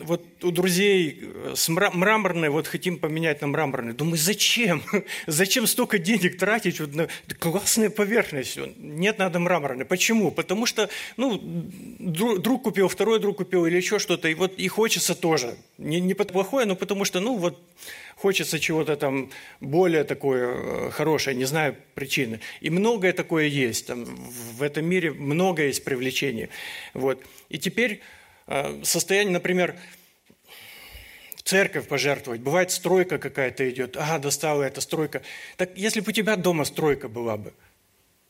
вот 0.07 0.45
у 0.45 0.51
друзей 0.51 1.21
э, 1.21 1.53
с 1.55 1.69
мраморной, 1.69 2.49
вот 2.49 2.67
хотим 2.67 2.99
поменять 2.99 3.41
на 3.41 3.49
мраморный. 3.49 3.93
Думаю, 3.93 4.17
зачем? 4.17 4.83
Зачем 5.27 5.67
столько 5.67 5.99
денег 5.99 6.39
тратить 6.39 6.81
вот 6.81 6.95
на 6.95 7.09
классную 7.39 7.91
поверхность? 7.91 8.59
Нет, 8.79 9.19
надо 9.19 9.39
мраморный. 9.39 9.85
Почему? 9.85 10.31
Потому 10.31 10.67
что, 10.67 10.89
ну, 11.17 11.39
друг 11.39 12.63
купил, 12.63 12.89
второй 12.89 13.19
друг 13.19 13.39
купил 13.39 13.67
или 13.67 13.77
еще 13.77 13.99
что-то, 13.99 14.29
и 14.29 14.35
вот 14.35 14.55
и 14.59 14.69
хочется 14.69 15.15
тоже. 15.15 15.57
Не, 15.79 16.01
не 16.01 16.15
плохое, 16.15 16.67
но 16.67 16.77
потому 16.77 17.05
что, 17.05 17.21
ну, 17.21 17.37
вот 17.37 17.61
хочется 18.17 18.59
чего-то 18.59 18.97
там 18.97 19.31
более 19.61 20.05
такое 20.05 20.89
э, 20.89 20.91
хорошее, 20.91 21.37
не 21.37 21.45
знаю 21.45 21.77
причины. 21.95 22.41
И 22.61 22.71
многое 22.71 23.13
такое 23.13 23.47
есть. 23.47 23.87
Там, 23.87 24.05
в 24.05 24.63
этом 24.63 24.87
мире 24.87 25.13
много 25.13 25.65
есть 25.65 25.85
привлечений. 25.85 26.49
Вот. 26.95 27.23
И 27.49 27.59
теперь 27.59 28.01
состояние, 28.83 29.33
например, 29.33 29.77
церковь 31.47 31.87
пожертвовать. 31.87 32.41
Бывает, 32.41 32.71
стройка 32.71 33.19
какая-то 33.19 33.69
идет. 33.71 33.97
Ага, 33.97 34.19
достала 34.19 34.65
эта 34.65 34.81
стройка. 34.81 35.23
Так 35.57 35.71
если 35.77 36.01
бы 36.01 36.11
у 36.11 36.13
тебя 36.13 36.37
дома 36.37 36.65
стройка 36.65 37.09
была 37.09 37.37
бы, 37.37 37.53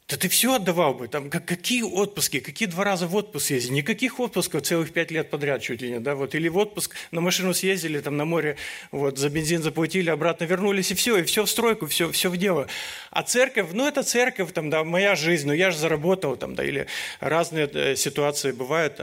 то 0.07 0.17
ты 0.17 0.29
все 0.29 0.55
отдавал 0.55 0.95
бы. 0.95 1.09
Там, 1.09 1.31
как, 1.31 1.47
какие 1.47 1.83
отпуски, 1.83 2.39
какие 2.39 2.69
два 2.69 2.85
раза 2.85 3.09
в 3.09 3.17
отпуск 3.17 3.51
ездить? 3.51 3.73
Никаких 3.73 4.21
отпусков 4.21 4.63
целых 4.63 4.93
пять 4.93 5.11
лет 5.11 5.31
подряд 5.31 5.63
чуть 5.63 5.83
ли 5.83 5.91
не. 5.91 5.99
Да? 5.99 6.15
Вот, 6.15 6.35
или 6.35 6.49
в 6.49 6.57
отпуск 6.59 6.95
на 7.11 7.21
машину 7.21 7.55
съездили, 7.55 7.99
там 7.99 8.17
на 8.17 8.25
море, 8.25 8.57
вот, 8.93 9.19
за 9.19 9.31
бензин 9.31 9.63
заплатили, 9.63 10.11
обратно 10.11 10.45
вернулись, 10.45 10.93
и 10.93 10.95
все, 10.95 11.17
и 11.17 11.25
все 11.25 11.45
в 11.45 11.51
стройку, 11.51 11.87
все, 11.87 12.13
все 12.13 12.31
в 12.31 12.37
дело. 12.37 12.69
А 13.11 13.23
церковь, 13.25 13.71
ну 13.73 13.89
это 13.89 14.05
церковь, 14.05 14.53
там, 14.53 14.71
да, 14.71 14.85
моя 14.85 15.17
жизнь, 15.17 15.49
ну 15.49 15.53
я 15.53 15.73
же 15.73 15.79
заработал, 15.79 16.37
там, 16.37 16.55
да, 16.55 16.65
или 16.65 16.87
разные 17.19 17.69
э, 17.73 17.97
ситуации 17.97 18.53
бывают. 18.53 19.01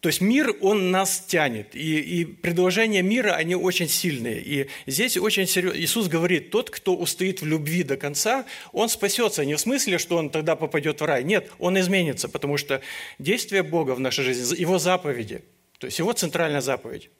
То 0.00 0.08
есть 0.08 0.22
мир, 0.22 0.56
он 0.62 0.90
нас 0.90 1.20
тянет. 1.26 1.76
И, 1.76 2.00
и 2.00 2.24
предложения 2.24 3.02
мира, 3.02 3.32
они 3.32 3.54
очень 3.54 3.88
сильные. 3.88 4.40
И 4.40 4.68
здесь 4.86 5.18
очень 5.18 5.46
серьезно. 5.46 5.78
Иисус 5.78 6.08
говорит, 6.08 6.50
тот, 6.50 6.70
кто 6.70 6.96
устоит 6.96 7.42
в 7.42 7.46
любви 7.46 7.82
до 7.82 7.98
конца, 7.98 8.46
он 8.72 8.88
спасется. 8.88 9.44
Не 9.44 9.56
в 9.56 9.60
смысле, 9.60 9.98
что 9.98 10.16
он 10.16 10.30
тогда 10.30 10.56
попадет 10.56 11.02
в 11.02 11.04
рай. 11.04 11.22
Нет, 11.22 11.50
он 11.58 11.78
изменится, 11.78 12.30
потому 12.30 12.56
что 12.56 12.80
действие 13.18 13.62
Бога 13.62 13.94
в 13.94 14.00
нашей 14.00 14.24
жизни, 14.24 14.58
его 14.58 14.78
заповеди, 14.78 15.44
то 15.78 15.86
есть 15.86 15.98
его 15.98 16.12
центральная 16.14 16.62
заповедь. 16.62 17.10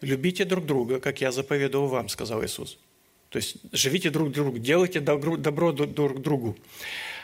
Любите 0.00 0.44
друг 0.44 0.66
друга, 0.66 1.00
как 1.00 1.20
я 1.20 1.32
заповедовал 1.32 1.88
вам, 1.88 2.08
сказал 2.08 2.44
Иисус. 2.44 2.78
То 3.30 3.38
есть 3.38 3.56
живите 3.72 4.10
друг 4.10 4.30
другу, 4.30 4.58
делайте 4.58 5.00
добро 5.00 5.72
друг 5.72 6.20
другу. 6.20 6.56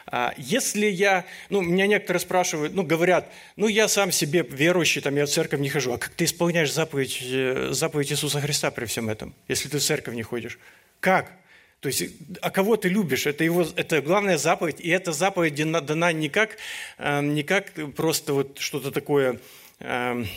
А 0.06 0.34
если 0.36 0.86
я, 0.86 1.24
ну, 1.48 1.60
меня 1.60 1.86
некоторые 1.86 2.20
спрашивают, 2.20 2.74
ну, 2.74 2.82
говорят, 2.82 3.32
ну, 3.56 3.68
я 3.68 3.88
сам 3.88 4.12
себе 4.12 4.46
верующий, 4.48 5.00
там, 5.00 5.16
я 5.16 5.26
в 5.26 5.30
церковь 5.30 5.60
не 5.60 5.68
хожу, 5.68 5.92
а 5.92 5.98
как 5.98 6.10
ты 6.10 6.24
исполняешь 6.24 6.72
заповедь, 6.72 7.18
э, 7.22 7.68
заповедь 7.70 8.12
Иисуса 8.12 8.40
Христа 8.40 8.70
при 8.70 8.86
всем 8.86 9.08
этом, 9.08 9.34
если 9.48 9.68
ты 9.68 9.78
в 9.78 9.82
церковь 9.82 10.14
не 10.14 10.22
ходишь? 10.22 10.58
Как? 11.00 11.32
То 11.80 11.86
есть, 11.86 12.04
а 12.42 12.50
кого 12.50 12.76
ты 12.76 12.88
любишь? 12.88 13.26
Это, 13.26 13.42
его, 13.42 13.66
это 13.74 14.02
главная 14.02 14.36
заповедь, 14.36 14.80
и 14.80 14.88
эта 14.90 15.12
заповедь 15.12 15.54
дана 15.54 16.12
не 16.12 16.28
как, 16.28 16.58
эм, 16.98 17.34
не 17.34 17.42
как 17.42 17.72
просто 17.96 18.34
вот 18.34 18.58
что-то 18.58 18.90
такое, 18.90 19.40
эм, 19.78 20.28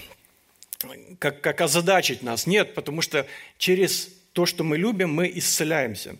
как, 1.20 1.42
как 1.42 1.60
озадачить 1.60 2.24
нас. 2.24 2.48
Нет, 2.48 2.74
потому 2.74 3.02
что 3.02 3.28
через 3.58 4.10
то, 4.32 4.46
что 4.46 4.64
мы 4.64 4.78
любим, 4.78 5.14
мы 5.14 5.32
исцеляемся. 5.36 6.16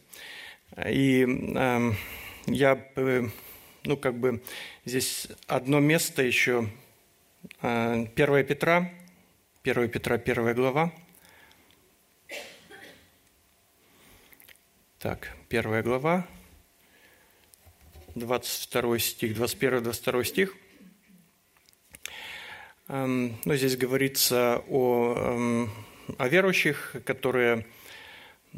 И 0.86 1.26
эм, 2.48 2.54
я 2.54 3.32
ну, 3.86 3.98
как 3.98 4.18
бы 4.18 4.42
здесь 4.86 5.28
одно 5.48 5.80
место 5.80 6.24
еще, 6.24 6.70
1 7.60 7.62
а, 7.62 8.44
Петра, 8.44 8.92
1 9.64 9.90
Петра, 9.90 10.16
1 10.16 10.54
глава. 10.54 10.94
Так, 15.00 15.36
1 15.50 15.82
глава, 15.82 16.26
22 18.16 19.00
стих, 19.00 19.38
21-22 19.38 20.24
стих. 20.24 20.56
Ну, 22.88 23.36
здесь 23.46 23.76
говорится 23.76 24.62
о, 24.70 25.68
о 26.18 26.28
верующих, 26.28 26.96
которые 27.06 27.66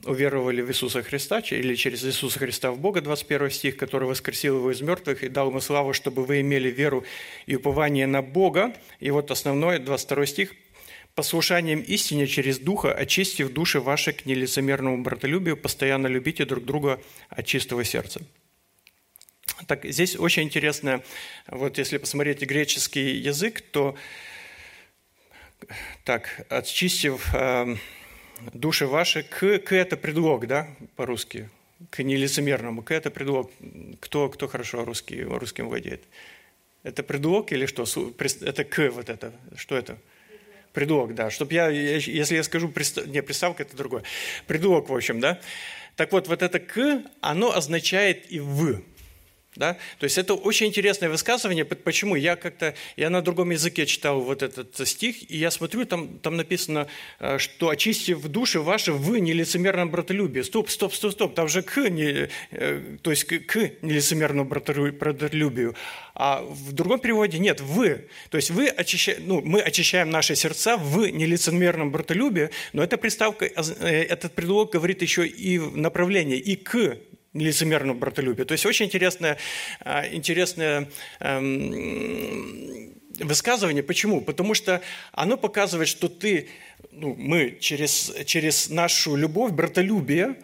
уверовали 0.04 0.62
в 0.62 0.70
Иисуса 0.70 1.02
Христа, 1.04 1.40
или 1.40 1.76
через 1.76 2.04
Иисуса 2.04 2.40
Христа 2.40 2.72
в 2.72 2.80
Бога, 2.80 3.02
21 3.02 3.50
стих, 3.50 3.78
который 3.78 4.08
воскресил 4.08 4.58
его 4.58 4.72
из 4.72 4.82
мертвых 4.82 5.24
и 5.24 5.30
дал 5.30 5.50
ему 5.50 5.62
славу, 5.62 5.94
чтобы 5.94 6.26
вы 6.26 6.42
имели 6.42 6.70
веру 6.70 7.06
и 7.46 7.56
упование 7.56 8.08
на 8.08 8.22
Бога. 8.22 8.74
И 9.00 9.10
вот 9.12 9.32
основной, 9.32 9.80
22 9.80 10.26
стих, 10.26 10.54
послушанием 11.16 11.80
истине 11.80 12.28
через 12.28 12.60
Духа, 12.60 12.94
очистив 12.94 13.52
души 13.52 13.80
ваши 13.80 14.12
к 14.12 14.26
нелицемерному 14.26 15.02
братолюбию, 15.02 15.56
постоянно 15.56 16.08
любите 16.08 16.46
друг 16.46 16.66
друга 16.66 17.02
от 17.30 17.46
чистого 17.46 17.84
сердца. 17.86 18.22
Так, 19.68 19.86
здесь 19.86 20.18
очень 20.18 20.44
интересно, 20.44 21.02
вот 21.48 21.78
если 21.78 21.98
посмотреть 21.98 22.42
греческий 22.42 23.16
язык, 23.16 23.62
то 23.62 23.96
так, 26.04 26.46
очистив 26.50 27.34
э, 27.34 27.76
души 28.54 28.88
ваши, 28.88 29.24
к, 29.24 29.60
к 29.60 29.72
это 29.74 29.98
предлог, 29.98 30.48
да, 30.48 30.68
по-русски, 30.96 31.50
к 31.90 32.04
нелицемерному, 32.04 32.84
к 32.84 32.92
это 32.92 33.12
предлог. 33.12 33.52
Кто, 34.00 34.30
кто 34.30 34.48
хорошо 34.48 34.86
русский, 34.86 35.24
русским 35.24 35.68
владеет? 35.68 36.04
Это 36.84 37.04
предлог 37.04 37.52
или 37.52 37.66
что? 37.66 37.86
Это 38.42 38.64
к 38.64 38.92
вот 38.92 39.10
это, 39.10 39.34
что 39.56 39.76
это? 39.76 39.98
Предлог, 40.74 41.16
да. 41.16 41.30
Чтоб 41.30 41.52
я, 41.52 41.70
если 41.70 42.36
я 42.36 42.44
скажу, 42.44 42.68
не, 43.08 43.22
приставка 43.24 43.64
это 43.64 43.78
другое. 43.78 44.04
Предлог, 44.46 44.90
в 44.90 44.96
общем, 44.96 45.20
да. 45.20 45.40
Так 45.96 46.12
вот, 46.12 46.28
вот 46.28 46.42
это 46.42 46.60
к, 46.60 47.04
оно 47.22 47.56
означает 47.56 48.30
и 48.30 48.40
в. 48.40 48.82
Да? 49.56 49.78
То 50.00 50.04
есть 50.04 50.18
это 50.18 50.34
очень 50.34 50.68
интересное 50.68 51.10
высказывание. 51.10 51.64
Почему? 51.64 52.16
Я 52.16 52.36
как-то, 52.36 52.76
я 52.98 53.10
на 53.10 53.22
другом 53.22 53.52
языке 53.52 53.86
читал 53.86 54.20
вот 54.20 54.44
этот 54.44 54.88
стих, 54.88 55.32
и 55.32 55.38
я 55.38 55.50
смотрю, 55.50 55.86
там, 55.86 56.20
там 56.20 56.36
написано, 56.36 56.88
э, 57.20 57.38
что 57.38 57.70
очистив 57.70 58.22
души 58.28 58.60
ваши 58.60 58.92
в 58.92 59.18
нелицемерном 59.18 59.90
братолюбии. 59.90 60.42
Стоп, 60.42 60.70
стоп, 60.70 60.94
стоп, 60.94 61.14
стоп, 61.14 61.36
там 61.36 61.48
же 61.48 61.62
к, 61.62 61.90
не, 61.90 62.30
э, 62.52 62.98
то 63.02 63.12
есть 63.12 63.24
к, 63.24 63.40
к 63.40 63.72
нелицемерному 63.82 64.50
братолюбию. 64.50 65.76
А 66.16 66.42
в 66.42 66.74
другом 66.74 67.00
переводе 67.00 67.40
нет, 67.40 67.62
вы. 67.62 68.08
То 68.30 68.38
есть 68.38 68.50
вы 68.50 68.68
очищаете, 68.68 69.22
ну, 69.26 69.42
мы 69.42 69.62
очищаем 69.62 70.10
наши 70.10 70.36
сердца 70.36 70.76
в 70.76 71.08
нелицемерном 71.08 71.92
братолюбии, 71.92 72.50
но 72.74 72.84
эта 72.84 72.98
приставка, 72.98 73.46
э, 73.46 74.04
этот 74.04 74.34
предлог 74.34 74.74
говорит 74.74 75.02
еще 75.02 75.26
и 75.26 75.60
в 75.60 75.78
направлении, 75.78 76.38
и 76.38 76.58
к 76.58 76.98
лицемерного 77.44 77.98
братолюбия. 77.98 78.46
То 78.46 78.54
есть 78.54 78.66
очень 78.66 78.86
интересное, 78.86 79.38
а, 79.82 80.08
интересное 80.08 80.90
эм, 81.20 82.94
высказывание. 83.20 83.84
Почему? 83.84 84.22
Потому 84.22 84.54
что 84.54 84.82
оно 85.12 85.38
показывает, 85.38 85.88
что 85.88 86.08
ты, 86.08 86.50
ну, 86.92 87.16
мы 87.18 87.58
через, 87.60 88.14
через 88.26 88.70
нашу 88.70 89.16
любовь, 89.16 89.52
братолюбие, 89.52 90.36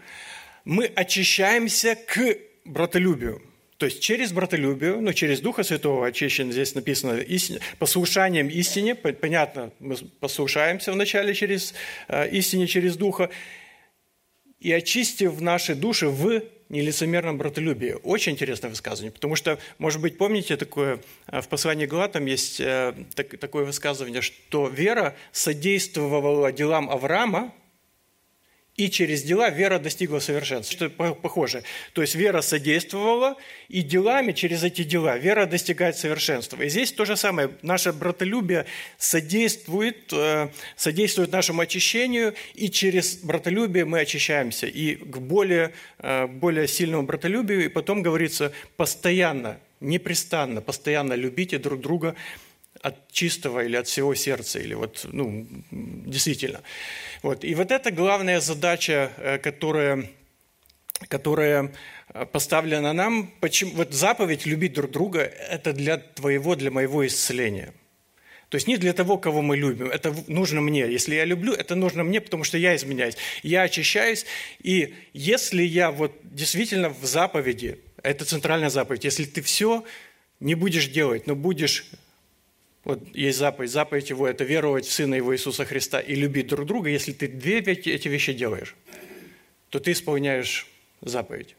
мы 0.66 0.86
очищаемся 0.86 1.96
к 1.96 2.38
братолюбию. 2.66 3.42
То 3.78 3.86
есть 3.86 4.00
через 4.00 4.32
братолюбие, 4.32 4.98
ну, 4.98 5.12
через 5.12 5.40
Духа 5.40 5.64
Святого 5.64 6.06
очищен, 6.06 6.52
здесь 6.52 6.76
написано, 6.76 7.18
истин, 7.18 7.60
послушанием 7.80 8.48
истине, 8.48 8.94
понятно, 8.94 9.72
мы 9.80 9.96
послушаемся 10.20 10.92
вначале 10.92 11.34
через 11.34 11.74
э, 12.08 12.30
истине, 12.30 12.68
через 12.68 12.96
Духа, 12.96 13.32
и 14.60 14.72
очистив 14.72 15.42
наши 15.42 15.74
души 15.74 16.10
в 16.10 16.44
нелицемерном 16.72 17.38
братолюбии. 17.38 17.98
Очень 18.04 18.34
интересное 18.34 18.70
высказывание, 18.70 19.12
потому 19.12 19.36
что, 19.36 19.60
может 19.78 20.02
быть, 20.02 20.18
помните 20.18 20.58
такое, 20.58 21.00
в 21.28 21.48
послании 21.48 21.86
Галатам 21.86 22.26
есть 22.26 22.58
такое 22.58 23.66
высказывание, 23.66 24.22
что 24.22 24.68
вера 24.68 25.16
содействовала 25.32 26.52
делам 26.52 26.90
Авраама, 26.90 27.54
и 28.78 28.90
через 28.90 29.24
дела 29.24 29.50
вера 29.50 29.80
достигла 29.80 30.20
совершенства. 30.20 30.76
Что 30.76 30.90
похоже. 31.14 31.64
То 31.94 32.02
есть 32.02 32.16
вера 32.16 32.42
содействовала, 32.42 33.36
и 33.68 33.82
делами 33.82 34.32
через 34.32 34.64
эти 34.64 34.84
дела 34.84 35.18
вера 35.18 35.46
достигает 35.46 35.98
совершенства. 35.98 36.62
И 36.62 36.70
здесь 36.70 36.92
то 36.92 37.06
же 37.06 37.18
самое. 37.18 37.52
Наше 37.62 37.92
братолюбие 37.92 38.66
содействует, 38.98 40.12
э, 40.14 40.50
содействует 40.76 41.32
нашему 41.32 41.62
очищению, 41.62 42.34
и 42.56 42.70
через 42.70 43.18
братолюбие 43.18 43.86
мы 43.86 44.00
очищаемся. 44.00 44.68
И 44.68 44.96
к 44.96 45.18
более, 45.18 45.74
э, 46.00 46.28
более 46.28 46.68
сильному 46.68 47.04
братолюбию, 47.04 47.66
и 47.66 47.68
потом 47.68 48.02
говорится, 48.02 48.54
постоянно, 48.78 49.60
непрестанно, 49.82 50.62
постоянно 50.62 51.14
любите 51.14 51.58
друг 51.58 51.82
друга, 51.82 52.16
от 52.82 53.12
чистого 53.12 53.64
или 53.64 53.76
от 53.76 53.88
всего 53.88 54.16
сердца, 54.16 54.60
или 54.60 54.74
вот, 54.74 55.06
ну, 55.12 55.48
действительно. 55.72 56.62
Вот. 57.22 57.44
И 57.44 57.54
вот 57.56 57.72
это 57.72 57.92
главная 57.92 58.40
задача, 58.40 59.12
э, 59.18 59.38
которая, 59.38 60.10
которая 61.08 61.72
э, 62.14 62.26
поставлена 62.26 62.94
нам. 62.94 63.32
Почему? 63.40 63.74
Вот 63.74 63.94
заповедь 63.94 64.46
любить 64.46 64.74
друг 64.74 64.92
друга– 64.92 65.22
это 65.50 65.74
для 65.74 65.98
твоего, 65.98 66.56
для 66.56 66.72
моего 66.72 67.06
исцеления. 67.06 67.74
То 68.50 68.56
есть 68.56 68.68
не 68.68 68.76
для 68.76 68.92
того, 68.92 69.18
кого 69.18 69.42
мы 69.42 69.56
любим. 69.56 69.88
Это 69.88 70.14
нужно 70.28 70.60
мне. 70.60 70.82
Если 70.82 71.16
я 71.16 71.24
люблю, 71.24 71.54
это 71.54 71.76
нужно 71.76 72.04
мне, 72.04 72.20
потому 72.20 72.44
что 72.44 72.58
я 72.58 72.76
изменяюсь. 72.76 73.16
Я 73.44 73.62
очищаюсь. 73.62 74.26
И 74.62 74.94
если 75.14 75.64
я 75.64 75.92
вот 75.92 76.12
действительно 76.24 76.90
в 76.90 77.06
заповеди, 77.06 77.80
это 78.04 78.26
центральная 78.26 78.70
заповедь, 78.70 79.06
если 79.06 79.24
ты 79.24 79.42
все 79.42 79.86
не 80.42 80.56
будешь 80.56 80.88
делать, 80.88 81.28
но 81.28 81.36
будешь 81.36 81.86
вот 82.84 83.16
есть 83.16 83.38
заповедь. 83.38 83.72
Заповедь 83.72 84.10
его– 84.10 84.28
это 84.30 84.44
веровать 84.44 84.86
в 84.86 84.92
Сына 84.92 85.16
его 85.16 85.34
Иисуса 85.36 85.66
Христа 85.66 86.00
и 86.00 86.16
любить 86.16 86.48
друг 86.48 86.66
друга. 86.66 86.90
Если 86.90 87.12
ты 87.12 87.28
две 87.28 87.60
эти 87.60 88.08
вещи 88.08 88.34
делаешь, 88.34 88.76
то 89.70 89.80
ты 89.80 89.92
исполняешь 89.92 90.68
заповедь. 91.02 91.56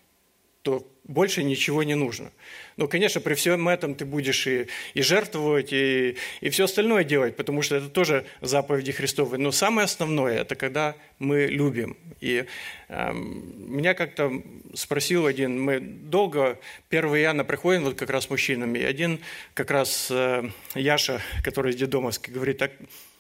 То 0.63 0.87
больше 1.05 1.43
ничего 1.43 1.83
не 1.83 1.95
нужно. 1.95 2.31
Но, 2.77 2.87
конечно, 2.87 3.21
при 3.21 3.35
всем 3.35 3.69
этом 3.69 3.95
ты 3.95 4.05
будешь 4.05 4.47
и, 4.47 4.69
и 4.95 5.03
жертвовать, 5.03 5.73
и, 5.73 6.17
и 6.41 6.51
все 6.51 6.65
остальное 6.65 7.05
делать, 7.05 7.37
потому 7.37 7.63
что 7.63 7.77
это 7.77 7.89
тоже 7.89 8.25
заповеди 8.41 8.93
Христовы. 8.93 9.39
Но 9.39 9.51
самое 9.51 9.85
основное– 9.85 10.41
это 10.43 10.55
когда 10.55 10.95
мы 11.19 11.47
любим. 11.47 11.97
И 12.21 12.45
э, 12.89 13.13
меня 13.13 13.95
как-то 13.95 14.33
спросил 14.75 15.27
один, 15.27 15.61
мы 15.61 15.81
долго, 15.81 16.59
1 16.91 17.05
Иоанна 17.17 17.45
приходим, 17.45 17.83
вот 17.83 17.97
как 17.97 18.11
раз 18.11 18.25
с 18.25 18.31
мужчинами, 18.31 18.79
и 18.79 18.85
один 18.85 19.19
как 19.55 19.71
раз 19.71 20.09
э, 20.11 20.49
Яша, 20.75 21.21
который 21.43 21.73
из 21.73 21.77
Дедомовской, 21.77 22.33
говорит, 22.33 22.59
так, 22.59 22.73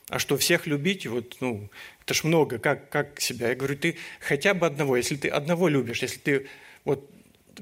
а 0.09 0.19
что, 0.19 0.37
всех 0.37 0.67
любить? 0.67 1.07
Вот, 1.07 1.37
ну, 1.41 1.69
это 2.05 2.15
ж 2.15 2.25
много, 2.25 2.59
как, 2.59 2.89
как 2.91 3.21
себя? 3.21 3.49
Я 3.49 3.55
говорю, 3.55 3.77
ты 3.77 3.97
хотя 4.21 4.55
бы 4.55 4.67
одного, 4.67 4.97
если 4.97 5.17
ты 5.17 5.29
одного 5.29 5.69
любишь, 5.69 6.03
если 6.03 6.19
ты 6.19 6.47
вот 6.85 7.09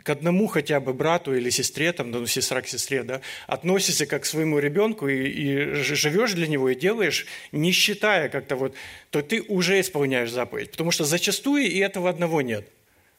к 0.02 0.08
одному 0.08 0.46
хотя 0.46 0.80
бы 0.80 0.92
брату 0.92 1.34
или 1.34 1.50
сестре, 1.50 1.92
там, 1.92 2.10
ну, 2.10 2.26
сестра 2.26 2.62
к 2.62 2.68
сестре, 2.68 3.02
да, 3.02 3.20
относишься 3.46 4.06
как 4.06 4.22
к 4.22 4.26
своему 4.26 4.58
ребенку 4.58 5.08
и, 5.08 5.28
и 5.28 5.74
живешь 5.74 6.32
для 6.32 6.46
него 6.46 6.68
и 6.70 6.74
делаешь, 6.74 7.26
не 7.52 7.72
считая 7.72 8.28
как-то 8.28 8.56
вот, 8.56 8.74
то 9.10 9.22
ты 9.22 9.42
уже 9.42 9.80
исполняешь 9.80 10.30
заповедь. 10.30 10.70
Потому 10.70 10.90
что 10.90 11.04
зачастую 11.04 11.64
и 11.64 11.78
этого 11.78 12.08
одного 12.08 12.42
нет. 12.42 12.68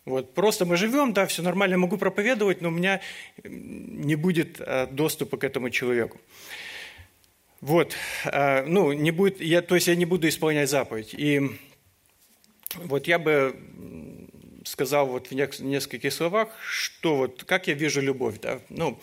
Вот, 0.04 0.34
просто 0.34 0.66
мы 0.66 0.78
живем, 0.78 1.14
да, 1.14 1.28
все 1.28 1.44
нормально, 1.44 1.78
могу 1.78 1.98
проповедовать, 1.98 2.62
но 2.62 2.70
у 2.70 2.72
меня 2.72 3.02
не 3.44 4.16
будет 4.16 4.60
а, 4.60 4.88
доступа 4.88 5.38
к 5.38 5.44
этому 5.44 5.70
человеку. 5.70 6.20
Вот, 7.60 7.94
а, 8.26 8.66
ну, 8.66 8.94
не 8.94 9.12
будет, 9.12 9.40
я, 9.40 9.62
то 9.62 9.76
есть 9.76 9.88
я 9.88 9.96
не 9.96 10.06
буду 10.06 10.28
исполнять 10.28 10.70
заповедь. 10.70 11.14
И 11.14 11.42
вот 12.76 13.06
я 13.08 13.20
бы 13.20 13.56
сказал 14.72 15.08
вот 15.08 15.28
в 15.28 15.34
нескольких 15.34 16.14
словах, 16.14 16.50
что 16.66 17.16
вот 17.16 17.44
как 17.44 17.68
я 17.68 17.74
вижу 17.74 18.02
любовь. 18.02 18.40
Да? 18.42 18.60
Ну, 18.70 18.98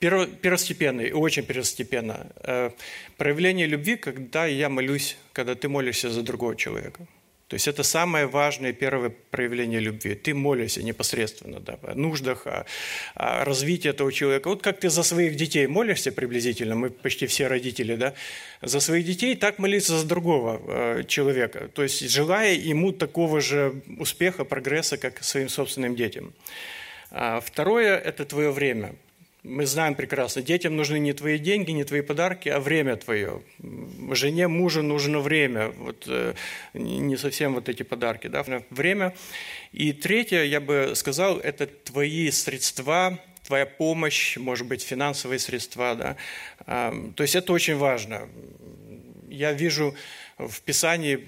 первостепенно 0.00 1.00
и 1.02 1.12
очень 1.12 1.44
первостепенно. 1.44 2.26
Э, 2.42 2.70
проявление 3.16 3.66
любви, 3.66 3.96
когда 3.96 4.46
я 4.46 4.68
молюсь, 4.68 5.16
когда 5.32 5.54
ты 5.54 5.68
молишься 5.68 6.10
за 6.10 6.22
другого 6.22 6.56
человека– 6.56 7.06
то 7.48 7.54
есть 7.54 7.66
это 7.66 7.82
самое 7.82 8.26
важное 8.26 8.74
первое 8.74 9.08
проявление 9.08 9.80
любви. 9.80 10.14
Ты 10.14 10.34
молишься 10.34 10.82
непосредственно 10.82 11.60
да, 11.60 11.78
о 11.82 11.94
нуждах, 11.94 12.46
о, 12.46 12.66
о 13.14 13.44
развитии 13.46 13.88
этого 13.88 14.12
человека. 14.12 14.48
Вот 14.48 14.62
как 14.62 14.80
ты 14.80 14.90
за 14.90 15.02
своих 15.02 15.34
детей 15.34 15.66
молишься 15.66 16.12
приблизительно, 16.12 16.74
мы 16.74 16.90
почти 16.90 17.26
все 17.26 17.46
родители, 17.46 17.96
да, 17.96 18.12
за 18.60 18.80
своих 18.80 19.06
детей, 19.06 19.34
так 19.34 19.58
молиться 19.58 19.96
за 19.96 20.06
другого 20.06 20.60
э, 20.62 21.04
человека. 21.08 21.68
То 21.74 21.82
есть 21.82 22.10
желая 22.10 22.52
ему 22.52 22.92
такого 22.92 23.40
же 23.40 23.82
успеха, 23.98 24.44
прогресса, 24.44 24.98
как 24.98 25.24
своим 25.24 25.48
собственным 25.48 25.96
детям. 25.96 26.34
А 27.10 27.40
второе– 27.40 27.96
это 28.04 28.26
твое 28.26 28.50
время– 28.50 28.94
мы 29.42 29.66
знаем 29.66 29.94
прекрасно, 29.94 30.42
детям 30.42 30.76
нужны 30.76 30.98
не 30.98 31.12
твои 31.12 31.38
деньги, 31.38 31.70
не 31.70 31.84
твои 31.84 32.00
подарки, 32.00 32.48
а 32.48 32.60
время 32.60 32.96
твое. 32.96 33.42
Жене, 34.12 34.48
мужу 34.48 34.82
нужно 34.82 35.20
время, 35.20 35.68
вот, 35.68 36.04
э, 36.08 36.34
не 36.74 37.16
совсем 37.16 37.54
вот 37.54 37.68
эти 37.68 37.82
подарки, 37.82 38.26
да, 38.26 38.44
время. 38.70 39.14
И 39.72 39.92
третье, 39.92 40.42
я 40.42 40.60
бы 40.60 40.92
сказал, 40.94 41.38
это 41.38 41.66
твои 41.66 42.30
средства, 42.30 43.18
твоя 43.46 43.66
помощь, 43.66 44.36
может 44.36 44.66
быть, 44.66 44.82
финансовые 44.82 45.38
средства, 45.38 45.94
да. 45.94 46.16
То 47.14 47.22
есть 47.22 47.34
это 47.34 47.52
очень 47.52 47.76
важно. 47.76 48.28
Я 49.28 49.52
вижу 49.52 49.94
в 50.36 50.60
Писании 50.62 51.24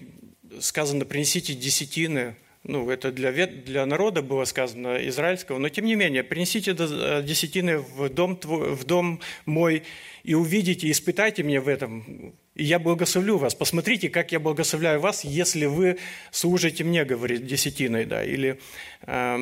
сказано 0.59 1.05
«принесите 1.05 1.55
десятины», 1.55 2.35
ну, 2.63 2.91
это 2.91 3.11
для, 3.11 3.47
для 3.47 3.87
народа 3.87 4.23
было 4.23 4.45
сказано, 4.45 4.99
израильского, 5.09 5.59
но 5.59 5.69
тем 5.69 5.87
не 5.87 5.95
менее, 5.95 6.23
принесите 6.23 6.77
э, 6.79 7.23
десятины 7.23 7.79
в 7.79 8.09
дом, 8.11 8.37
твой, 8.37 8.75
в 8.75 8.85
дом 8.85 9.21
мой 9.47 9.83
и 10.25 10.35
увидите, 10.35 10.91
испытайте 10.91 11.43
меня 11.43 11.63
в 11.63 11.69
этом, 11.69 12.35
и 12.55 12.65
я 12.65 12.79
благословлю 12.79 13.39
вас. 13.39 13.55
Посмотрите, 13.55 14.11
как 14.11 14.33
я 14.33 14.41
благословляю 14.41 15.01
вас, 15.01 15.25
если 15.25 15.65
вы 15.65 15.97
служите 16.31 16.85
мне, 16.85 17.07
говорит, 17.07 17.47
десятиной, 17.47 18.05
да, 18.05 18.23
или 18.23 18.61
э, 19.07 19.39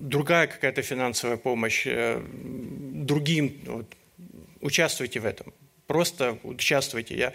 другая 0.00 0.46
какая-то 0.46 0.82
финансовая 0.82 1.38
помощь, 1.38 1.86
э, 1.86 2.22
другим, 2.30 3.60
вот, 3.66 3.96
участвуйте 4.60 5.18
в 5.18 5.26
этом. 5.26 5.52
Просто 5.88 6.38
участвуйте. 6.42 7.16
Я, 7.16 7.32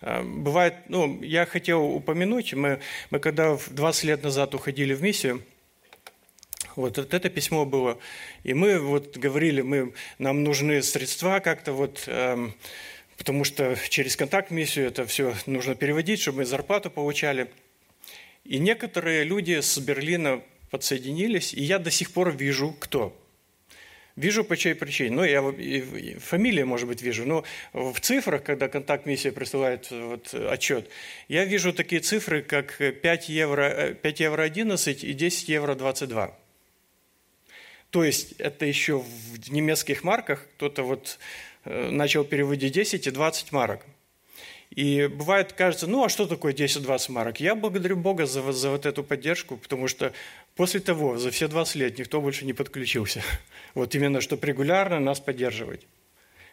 э, 0.00 0.22
бывает, 0.24 0.74
ну, 0.88 1.22
я 1.22 1.46
хотел 1.46 1.84
упомянуть, 1.84 2.52
мы, 2.52 2.80
мы 3.10 3.20
когда 3.20 3.56
20 3.56 4.04
лет 4.04 4.24
назад 4.24 4.56
уходили 4.56 4.92
в 4.92 5.00
миссию, 5.02 5.40
вот, 6.74 6.98
вот 6.98 7.14
это 7.14 7.30
письмо 7.30 7.64
было, 7.64 8.00
и 8.42 8.54
мы 8.54 8.80
вот 8.80 9.16
говорили, 9.16 9.62
мы, 9.62 9.94
нам 10.18 10.42
нужны 10.42 10.82
средства 10.82 11.38
как-то 11.38 11.74
вот, 11.74 12.02
эм, 12.08 12.54
потому 13.16 13.44
что 13.44 13.76
через 13.88 14.16
контакт-миссию 14.16 14.88
это 14.88 15.06
все 15.06 15.36
нужно 15.46 15.76
переводить, 15.76 16.20
чтобы 16.20 16.38
мы 16.38 16.44
зарплату 16.44 16.90
получали. 16.90 17.52
И 18.42 18.58
некоторые 18.58 19.22
люди 19.22 19.60
с 19.60 19.78
Берлина 19.78 20.42
подсоединились, 20.70 21.54
и 21.54 21.62
я 21.62 21.78
до 21.78 21.92
сих 21.92 22.10
пор 22.10 22.32
вижу, 22.32 22.74
кто– 22.80 23.16
Вижу 24.16 24.44
по 24.44 24.56
чьей 24.56 24.74
причине. 24.74 25.10
Ну, 25.16 25.24
я 25.24 25.42
фамилия, 26.20 26.64
может 26.64 26.86
быть, 26.86 27.00
вижу, 27.00 27.24
но 27.24 27.44
в 27.72 27.98
цифрах, 28.00 28.44
когда 28.44 28.68
контакт-миссия 28.68 29.32
присылает 29.32 29.90
вот, 29.90 30.34
отчет, 30.34 30.88
я 31.28 31.44
вижу 31.44 31.72
такие 31.72 32.00
цифры, 32.02 32.42
как 32.42 32.76
5 32.76 33.28
евро, 33.30 33.94
5 33.94 34.20
евро 34.20 34.42
11 34.42 35.04
и 35.04 35.12
10 35.14 35.48
евро 35.48 35.74
22. 35.74 36.36
То 37.90 38.04
есть 38.04 38.32
это 38.38 38.66
еще 38.66 38.98
в 38.98 39.50
немецких 39.50 40.04
марках 40.04 40.46
кто-то 40.56 40.82
вот 40.82 41.18
э, 41.64 41.90
начал 41.90 42.24
переводить 42.24 42.72
10 42.72 43.06
и 43.06 43.10
20 43.10 43.52
марок. 43.52 43.84
И 44.74 45.06
бывает, 45.06 45.52
кажется, 45.52 45.86
ну 45.86 46.02
а 46.02 46.08
что 46.08 46.26
такое 46.26 46.54
10-20 46.54 47.12
марок? 47.12 47.40
Я 47.40 47.54
благодарю 47.54 47.96
Бога 47.96 48.24
за, 48.24 48.52
за 48.52 48.70
вот 48.70 48.86
эту 48.86 49.04
поддержку, 49.04 49.58
потому 49.58 49.86
что 49.86 50.14
после 50.56 50.80
того, 50.80 51.18
за 51.18 51.30
все 51.30 51.48
20 51.48 51.74
лет 51.76 51.98
никто 51.98 52.20
больше 52.20 52.44
не 52.44 52.52
подключился. 52.52 53.22
Вот 53.74 53.94
именно, 53.94 54.20
чтобы 54.20 54.46
регулярно 54.46 55.00
нас 55.00 55.18
поддерживать. 55.18 55.86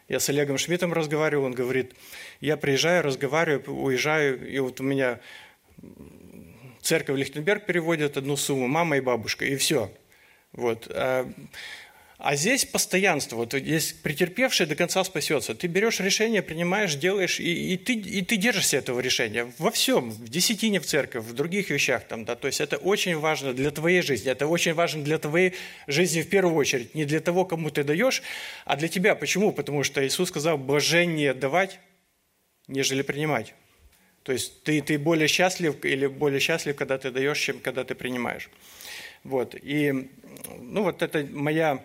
Я 0.08 0.20
с 0.20 0.28
Олегом 0.30 0.56
Шмидтом 0.56 0.94
разговаривал, 0.94 1.44
он 1.44 1.52
говорит, 1.52 1.94
я 2.40 2.56
приезжаю, 2.56 3.02
разговариваю, 3.02 3.62
уезжаю, 3.76 4.48
и 4.50 4.58
вот 4.58 4.80
у 4.80 4.84
меня 4.84 5.20
церковь 6.80 7.18
Лихтенберг 7.18 7.66
переводит 7.66 8.16
одну 8.16 8.36
сумму, 8.36 8.68
мама 8.68 8.96
и 8.96 9.00
бабушка, 9.00 9.44
и 9.44 9.56
все. 9.56 9.92
Вот. 10.52 10.88
А 10.90 11.30
А 12.22 12.36
здесь 12.36 12.66
постоянство. 12.66 13.36
Вот 13.36 13.54
здесь 13.54 13.94
претерпевший 13.94 14.66
до 14.66 14.76
конца 14.76 15.02
спасется. 15.04 15.54
Ты 15.54 15.68
берешь 15.68 16.00
решение, 16.00 16.42
принимаешь, 16.42 16.94
делаешь, 16.94 17.40
и, 17.40 17.72
и, 17.72 17.78
ты, 17.78 17.94
и 17.94 18.20
ты 18.20 18.36
держишься 18.36 18.76
этого 18.76 19.00
решения. 19.00 19.50
Во 19.56 19.70
всем, 19.70 20.10
в 20.10 20.28
десятине 20.28 20.80
в 20.80 20.86
церковь, 20.86 21.24
в 21.24 21.32
других 21.32 21.70
вещах. 21.70 22.06
Там, 22.06 22.26
да, 22.26 22.36
то 22.36 22.46
есть 22.46 22.60
это 22.60 22.76
очень 22.76 23.16
важно 23.16 23.54
для 23.54 23.70
твоей 23.70 24.02
жизни. 24.02 24.30
Это 24.30 24.46
очень 24.46 24.74
важно 24.74 25.02
для 25.02 25.16
твоей 25.16 25.54
жизни 25.86 26.20
в 26.20 26.28
первую 26.28 26.56
очередь. 26.56 26.94
Не 26.94 27.06
для 27.06 27.20
того, 27.20 27.46
кому 27.46 27.70
ты 27.70 27.84
даешь, 27.84 28.22
а 28.66 28.76
для 28.76 28.88
тебя. 28.88 29.14
Почему? 29.14 29.50
Потому 29.50 29.82
что 29.82 30.06
Иисус 30.06 30.28
сказал, 30.28 30.58
блажение 30.58 31.32
давать, 31.32 31.80
нежели 32.68 33.00
принимать. 33.00 33.54
То 34.24 34.32
есть 34.32 34.62
ты, 34.62 34.82
ты 34.82 34.98
более 34.98 35.26
счастлив 35.26 35.82
или 35.86 36.06
более 36.06 36.40
счастлив, 36.40 36.76
когда 36.76 36.98
ты 36.98 37.10
даешь, 37.10 37.40
чем 37.40 37.60
когда 37.60 37.82
ты 37.82 37.94
принимаешь. 37.94 38.50
Вот. 39.24 39.54
И 39.54 40.10
ну, 40.58 40.82
вот 40.82 41.00
это 41.00 41.26
моя 41.32 41.82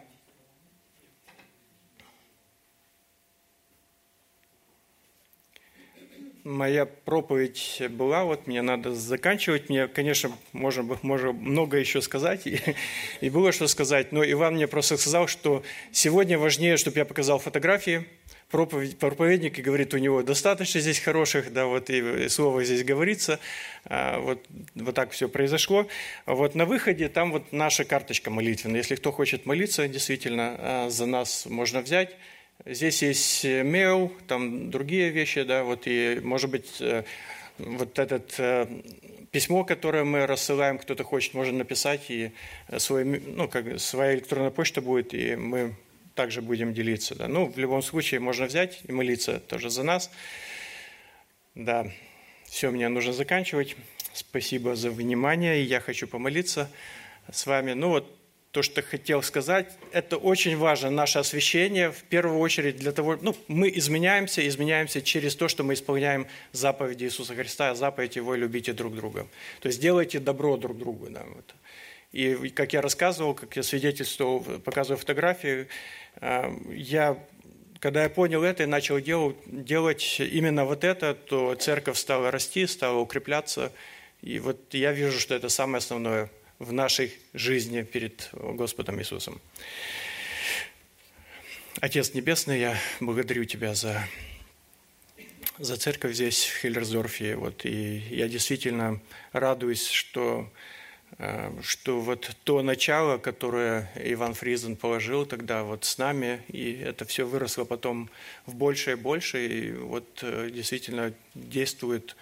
моя 6.45 6.85
проповедь 6.85 7.81
была, 7.89 8.23
вот 8.23 8.47
мне 8.47 8.61
надо 8.61 8.93
заканчивать. 8.93 9.67
Мне, 9.67 9.87
конечно, 9.87 10.31
можно, 10.53 10.97
можно 11.01 11.33
много 11.33 11.77
еще 11.77 12.01
сказать, 12.01 12.45
и, 12.45 12.61
и 13.19 13.29
было 13.29 13.51
что 13.51 13.67
сказать, 13.67 14.11
но 14.11 14.23
Иван 14.23 14.53
мне 14.53 14.67
просто 14.67 14.95
сказал, 14.95 15.27
что 15.27 15.63
сегодня 15.91 16.37
важнее, 16.37 16.77
чтобы 16.77 16.99
я 16.99 17.05
показал 17.05 17.39
фотографии, 17.39 18.05
проповедь, 18.51 18.97
проповедник 18.97 19.57
и 19.57 19.61
говорит, 19.61 19.93
у 19.95 19.97
него 19.97 20.21
достаточно 20.21 20.79
здесь 20.79 20.99
хороших, 20.99 21.51
да, 21.51 21.65
вот 21.65 21.89
и, 21.89 22.29
слово 22.29 22.63
здесь 22.63 22.83
говорится, 22.83 23.39
а, 23.85 24.19
вот, 24.19 24.45
вот 24.75 24.93
так 24.93 25.11
все 25.11 25.27
произошло. 25.27 25.87
Вот 26.27 26.53
на 26.53 26.65
выходе 26.65 27.09
там 27.09 27.31
вот 27.31 27.51
наша 27.51 27.85
карточка 27.85 28.29
молитвенная. 28.29 28.81
Если 28.81 28.95
кто 28.95 29.11
хочет 29.11 29.45
молиться, 29.47 29.87
действительно, 29.87 30.55
а, 30.59 30.89
за 30.89 31.07
нас 31.07 31.47
можно 31.47 31.81
взять. 31.81 32.15
Здесь 32.63 33.03
есть 33.03 33.45
mail, 33.45 34.11
там 34.27 34.71
другие 34.71 35.09
вещи, 35.09 35.43
да, 35.43 35.63
вот 35.63 35.83
и, 35.85 36.19
может 36.23 36.49
быть, 36.49 36.79
э, 36.79 37.03
вот 37.57 37.99
этот 37.99 38.33
э, 38.39 38.67
письмо, 39.31 39.63
которое 39.65 40.03
мы 40.03 40.25
рассылаем, 40.25 40.77
кто-то 40.77 41.03
хочет, 41.03 41.33
можно 41.33 41.57
написать, 41.57 42.09
и 42.09 42.31
свой, 42.77 43.03
ну, 43.03 43.47
как, 43.47 43.79
своя 43.79 44.15
электронная 44.15 44.51
почта 44.51 44.81
будет, 44.81 45.13
и 45.13 45.35
мы 45.35 45.75
также 46.15 46.41
будем 46.41 46.73
делиться. 46.73 47.13
Да. 47.15 47.27
Ну, 47.27 47.45
в 47.45 47.57
любом 47.57 47.81
случае, 47.81 48.19
можно 48.19 48.45
взять 48.45 48.79
и 48.87 48.91
молиться 48.91 49.39
тоже 49.39 49.69
за 49.69 49.83
нас. 49.83 50.09
Да, 51.53 51.91
все, 52.45 52.71
мне 52.71 52.87
нужно 52.87 53.13
заканчивать. 53.13 53.75
Спасибо 54.13 54.75
за 54.75 54.89
внимание, 54.89 55.61
и 55.61 55.65
я 55.65 55.81
хочу 55.81 56.07
помолиться 56.07 56.71
с 57.31 57.45
вами. 57.45 57.73
Ну 57.73 57.89
вот, 57.89 58.17
то, 58.55 58.61
что 58.61 58.81
хотел 58.81 59.21
сказать, 59.21 59.67
это 59.91 60.15
очень 60.15 60.55
важно, 60.55 60.89
наше 60.89 61.19
освящение, 61.19 61.91
в 61.91 62.03
первую 62.03 62.39
очередь 62.39 62.77
для 62.77 62.93
того, 62.93 63.17
ну, 63.21 63.35
мы 63.49 63.69
изменяемся, 63.75 64.47
изменяемся 64.47 65.01
через 65.01 65.35
то, 65.35 65.49
что 65.49 65.65
мы 65.65 65.73
исполняем 65.73 66.25
заповеди 66.53 67.03
Иисуса 67.03 67.35
Христа, 67.35 67.75
заповедь 67.75 68.15
Его 68.15 68.33
«любите 68.33 68.71
друг 68.71 68.95
друга». 68.95 69.27
То 69.59 69.67
есть 69.67 69.81
делайте 69.81 70.19
добро 70.19 70.55
друг 70.55 70.77
другу. 70.77 71.07
Да, 71.09 71.25
вот. 71.35 71.53
И 72.13 72.47
как 72.47 72.71
я 72.71 72.81
рассказывал, 72.81 73.33
как 73.33 73.57
я 73.57 73.63
свидетельствовал, 73.63 74.39
показываю 74.39 74.99
фотографии, 74.99 75.67
э, 76.21 76.57
я, 76.71 77.17
когда 77.81 78.03
я 78.03 78.09
понял 78.09 78.41
это 78.41 78.63
и 78.63 78.67
начал 78.67 79.01
делать, 79.01 79.35
делать 79.45 80.21
именно 80.21 80.63
вот 80.63 80.85
это, 80.85 81.13
то 81.13 81.55
церковь 81.55 81.97
стала 81.97 82.31
расти, 82.31 82.65
стала 82.67 82.99
укрепляться. 82.99 83.73
И 84.21 84.39
вот 84.39 84.73
я 84.73 84.93
вижу, 84.93 85.19
что 85.19 85.35
это 85.35 85.49
самое 85.49 85.79
основное– 85.79 86.29
в 86.59 86.71
нашей 86.71 87.13
жизни 87.33 87.83
перед 87.83 88.29
Господом 88.33 88.99
Иисусом. 88.99 89.41
Отец 91.81 92.13
Небесный, 92.13 92.59
я 92.59 92.77
благодарю 93.01 93.43
Тебя 93.43 93.75
за, 93.75 94.07
за 95.57 95.75
церковь 95.75 96.13
здесь, 96.13 96.45
в 96.45 96.61
Хиллерсдорфе. 96.61 97.35
Вот, 97.35 97.65
и 97.65 97.97
я 98.09 98.29
действительно 98.29 99.01
радуюсь, 99.33 99.89
что, 99.89 100.49
э, 101.17 101.51
что 101.61 101.99
вот 101.99 102.31
то 102.45 102.61
начало, 102.61 103.17
которое 103.17 103.91
Иван 103.95 104.35
Фризен 104.35 104.77
положил 104.77 105.25
тогда 105.25 105.63
вот 105.63 105.83
с 105.83 105.97
нами, 105.97 106.41
и 106.47 106.71
это 106.71 107.03
все 107.03 107.25
выросло 107.25 107.65
потом 107.65 108.09
в 108.45 108.55
больше 108.55 108.93
и 108.93 108.95
больше, 108.95 109.45
и 109.45 109.71
вот 109.73 110.19
э, 110.21 110.49
действительно 110.53 111.13
действует 111.33 112.15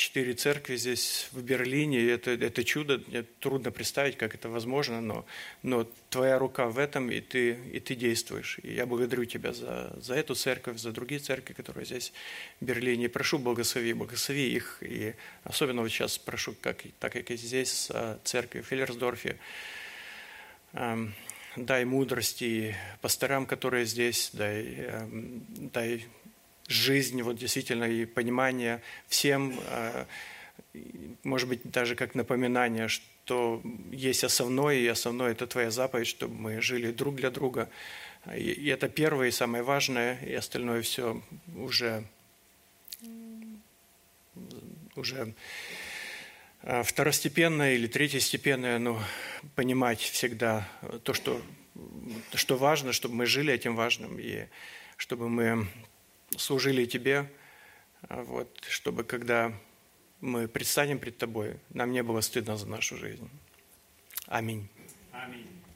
четыре 0.00 0.32
церкви 0.32 0.76
здесь 0.76 1.28
в 1.32 1.42
Берлине. 1.42 2.10
Это, 2.10 2.30
это 2.30 2.64
чудо, 2.64 2.98
трудно 3.38 3.70
представить, 3.70 4.16
как 4.16 4.34
это 4.34 4.48
возможно, 4.48 5.00
но, 5.02 5.26
но 5.62 5.86
твоя 6.08 6.38
рука 6.38 6.66
в 6.68 6.78
этом, 6.78 7.10
и 7.10 7.20
ты, 7.20 7.58
и 7.72 7.80
ты 7.80 7.94
действуешь. 7.94 8.58
И 8.62 8.72
я 8.72 8.86
благодарю 8.86 9.26
тебя 9.26 9.52
за, 9.52 9.94
за 10.00 10.14
эту 10.14 10.34
церковь, 10.34 10.78
за 10.78 10.92
другие 10.92 11.20
церкви, 11.20 11.52
которые 11.52 11.84
здесь 11.84 12.12
в 12.60 12.64
Берлине. 12.64 13.04
И 13.04 13.08
прошу, 13.08 13.38
благослови, 13.38 13.92
благослови 13.92 14.50
их. 14.50 14.78
И 14.80 15.14
особенно 15.44 15.82
вот 15.82 15.90
сейчас 15.90 16.16
прошу, 16.16 16.54
как, 16.60 16.82
так 16.98 17.12
как 17.12 17.30
и 17.30 17.36
здесь, 17.36 17.90
церкви 18.24 18.62
в 18.62 18.66
Филлерсдорфе, 18.66 19.36
эм, 20.72 21.14
дай 21.56 21.84
мудрости 21.84 22.74
пасторам, 23.02 23.44
которые 23.44 23.84
здесь, 23.84 24.30
дай, 24.32 24.62
эм, 24.64 25.44
дай 25.74 26.06
жизнь, 26.70 27.20
вот 27.22 27.36
действительно 27.36 27.84
и 27.84 28.04
понимание 28.04 28.80
всем, 29.08 29.58
э, 29.66 30.04
может 31.24 31.48
быть, 31.48 31.60
даже 31.64 31.96
как 31.96 32.14
напоминание, 32.14 32.86
что 32.86 33.60
есть 33.90 34.22
основное, 34.22 34.76
и 34.76 34.86
основное– 34.86 35.32
это 35.32 35.46
Твоя 35.48 35.70
заповедь, 35.72 36.06
чтобы 36.06 36.34
мы 36.34 36.60
жили 36.60 36.92
друг 36.92 37.16
для 37.16 37.30
друга. 37.30 37.68
И 38.36 38.68
это 38.68 38.88
первое 38.88 39.28
и 39.28 39.32
самое 39.32 39.64
важное, 39.64 40.18
и 40.24 40.32
остальное 40.32 40.82
все 40.82 41.20
уже, 41.56 42.04
уже 44.94 45.34
э, 46.62 46.82
второстепенное 46.84 47.74
или 47.74 47.88
третьестепенное, 47.88 48.78
но 48.78 49.02
понимать 49.56 50.00
всегда 50.00 50.68
то, 51.02 51.14
что, 51.14 51.42
что 52.34 52.56
важно, 52.56 52.92
чтобы 52.92 53.16
мы 53.16 53.26
жили 53.26 53.52
этим 53.52 53.74
важным, 53.74 54.20
и 54.20 54.46
чтобы 54.96 55.28
мы 55.28 55.66
служили 56.36 56.84
Тебе, 56.86 57.30
а 58.08 58.22
вот, 58.22 58.64
чтобы 58.68 59.04
когда 59.04 59.52
мы 60.20 60.48
предстанем 60.48 60.98
пред 60.98 61.18
Тобой, 61.18 61.56
нам 61.70 61.92
не 61.92 62.02
было 62.02 62.20
стыдно 62.20 62.56
за 62.56 62.66
нашу 62.66 62.96
жизнь. 62.96 63.28
Аминь. 64.26 64.68
Аминь. 65.12 65.59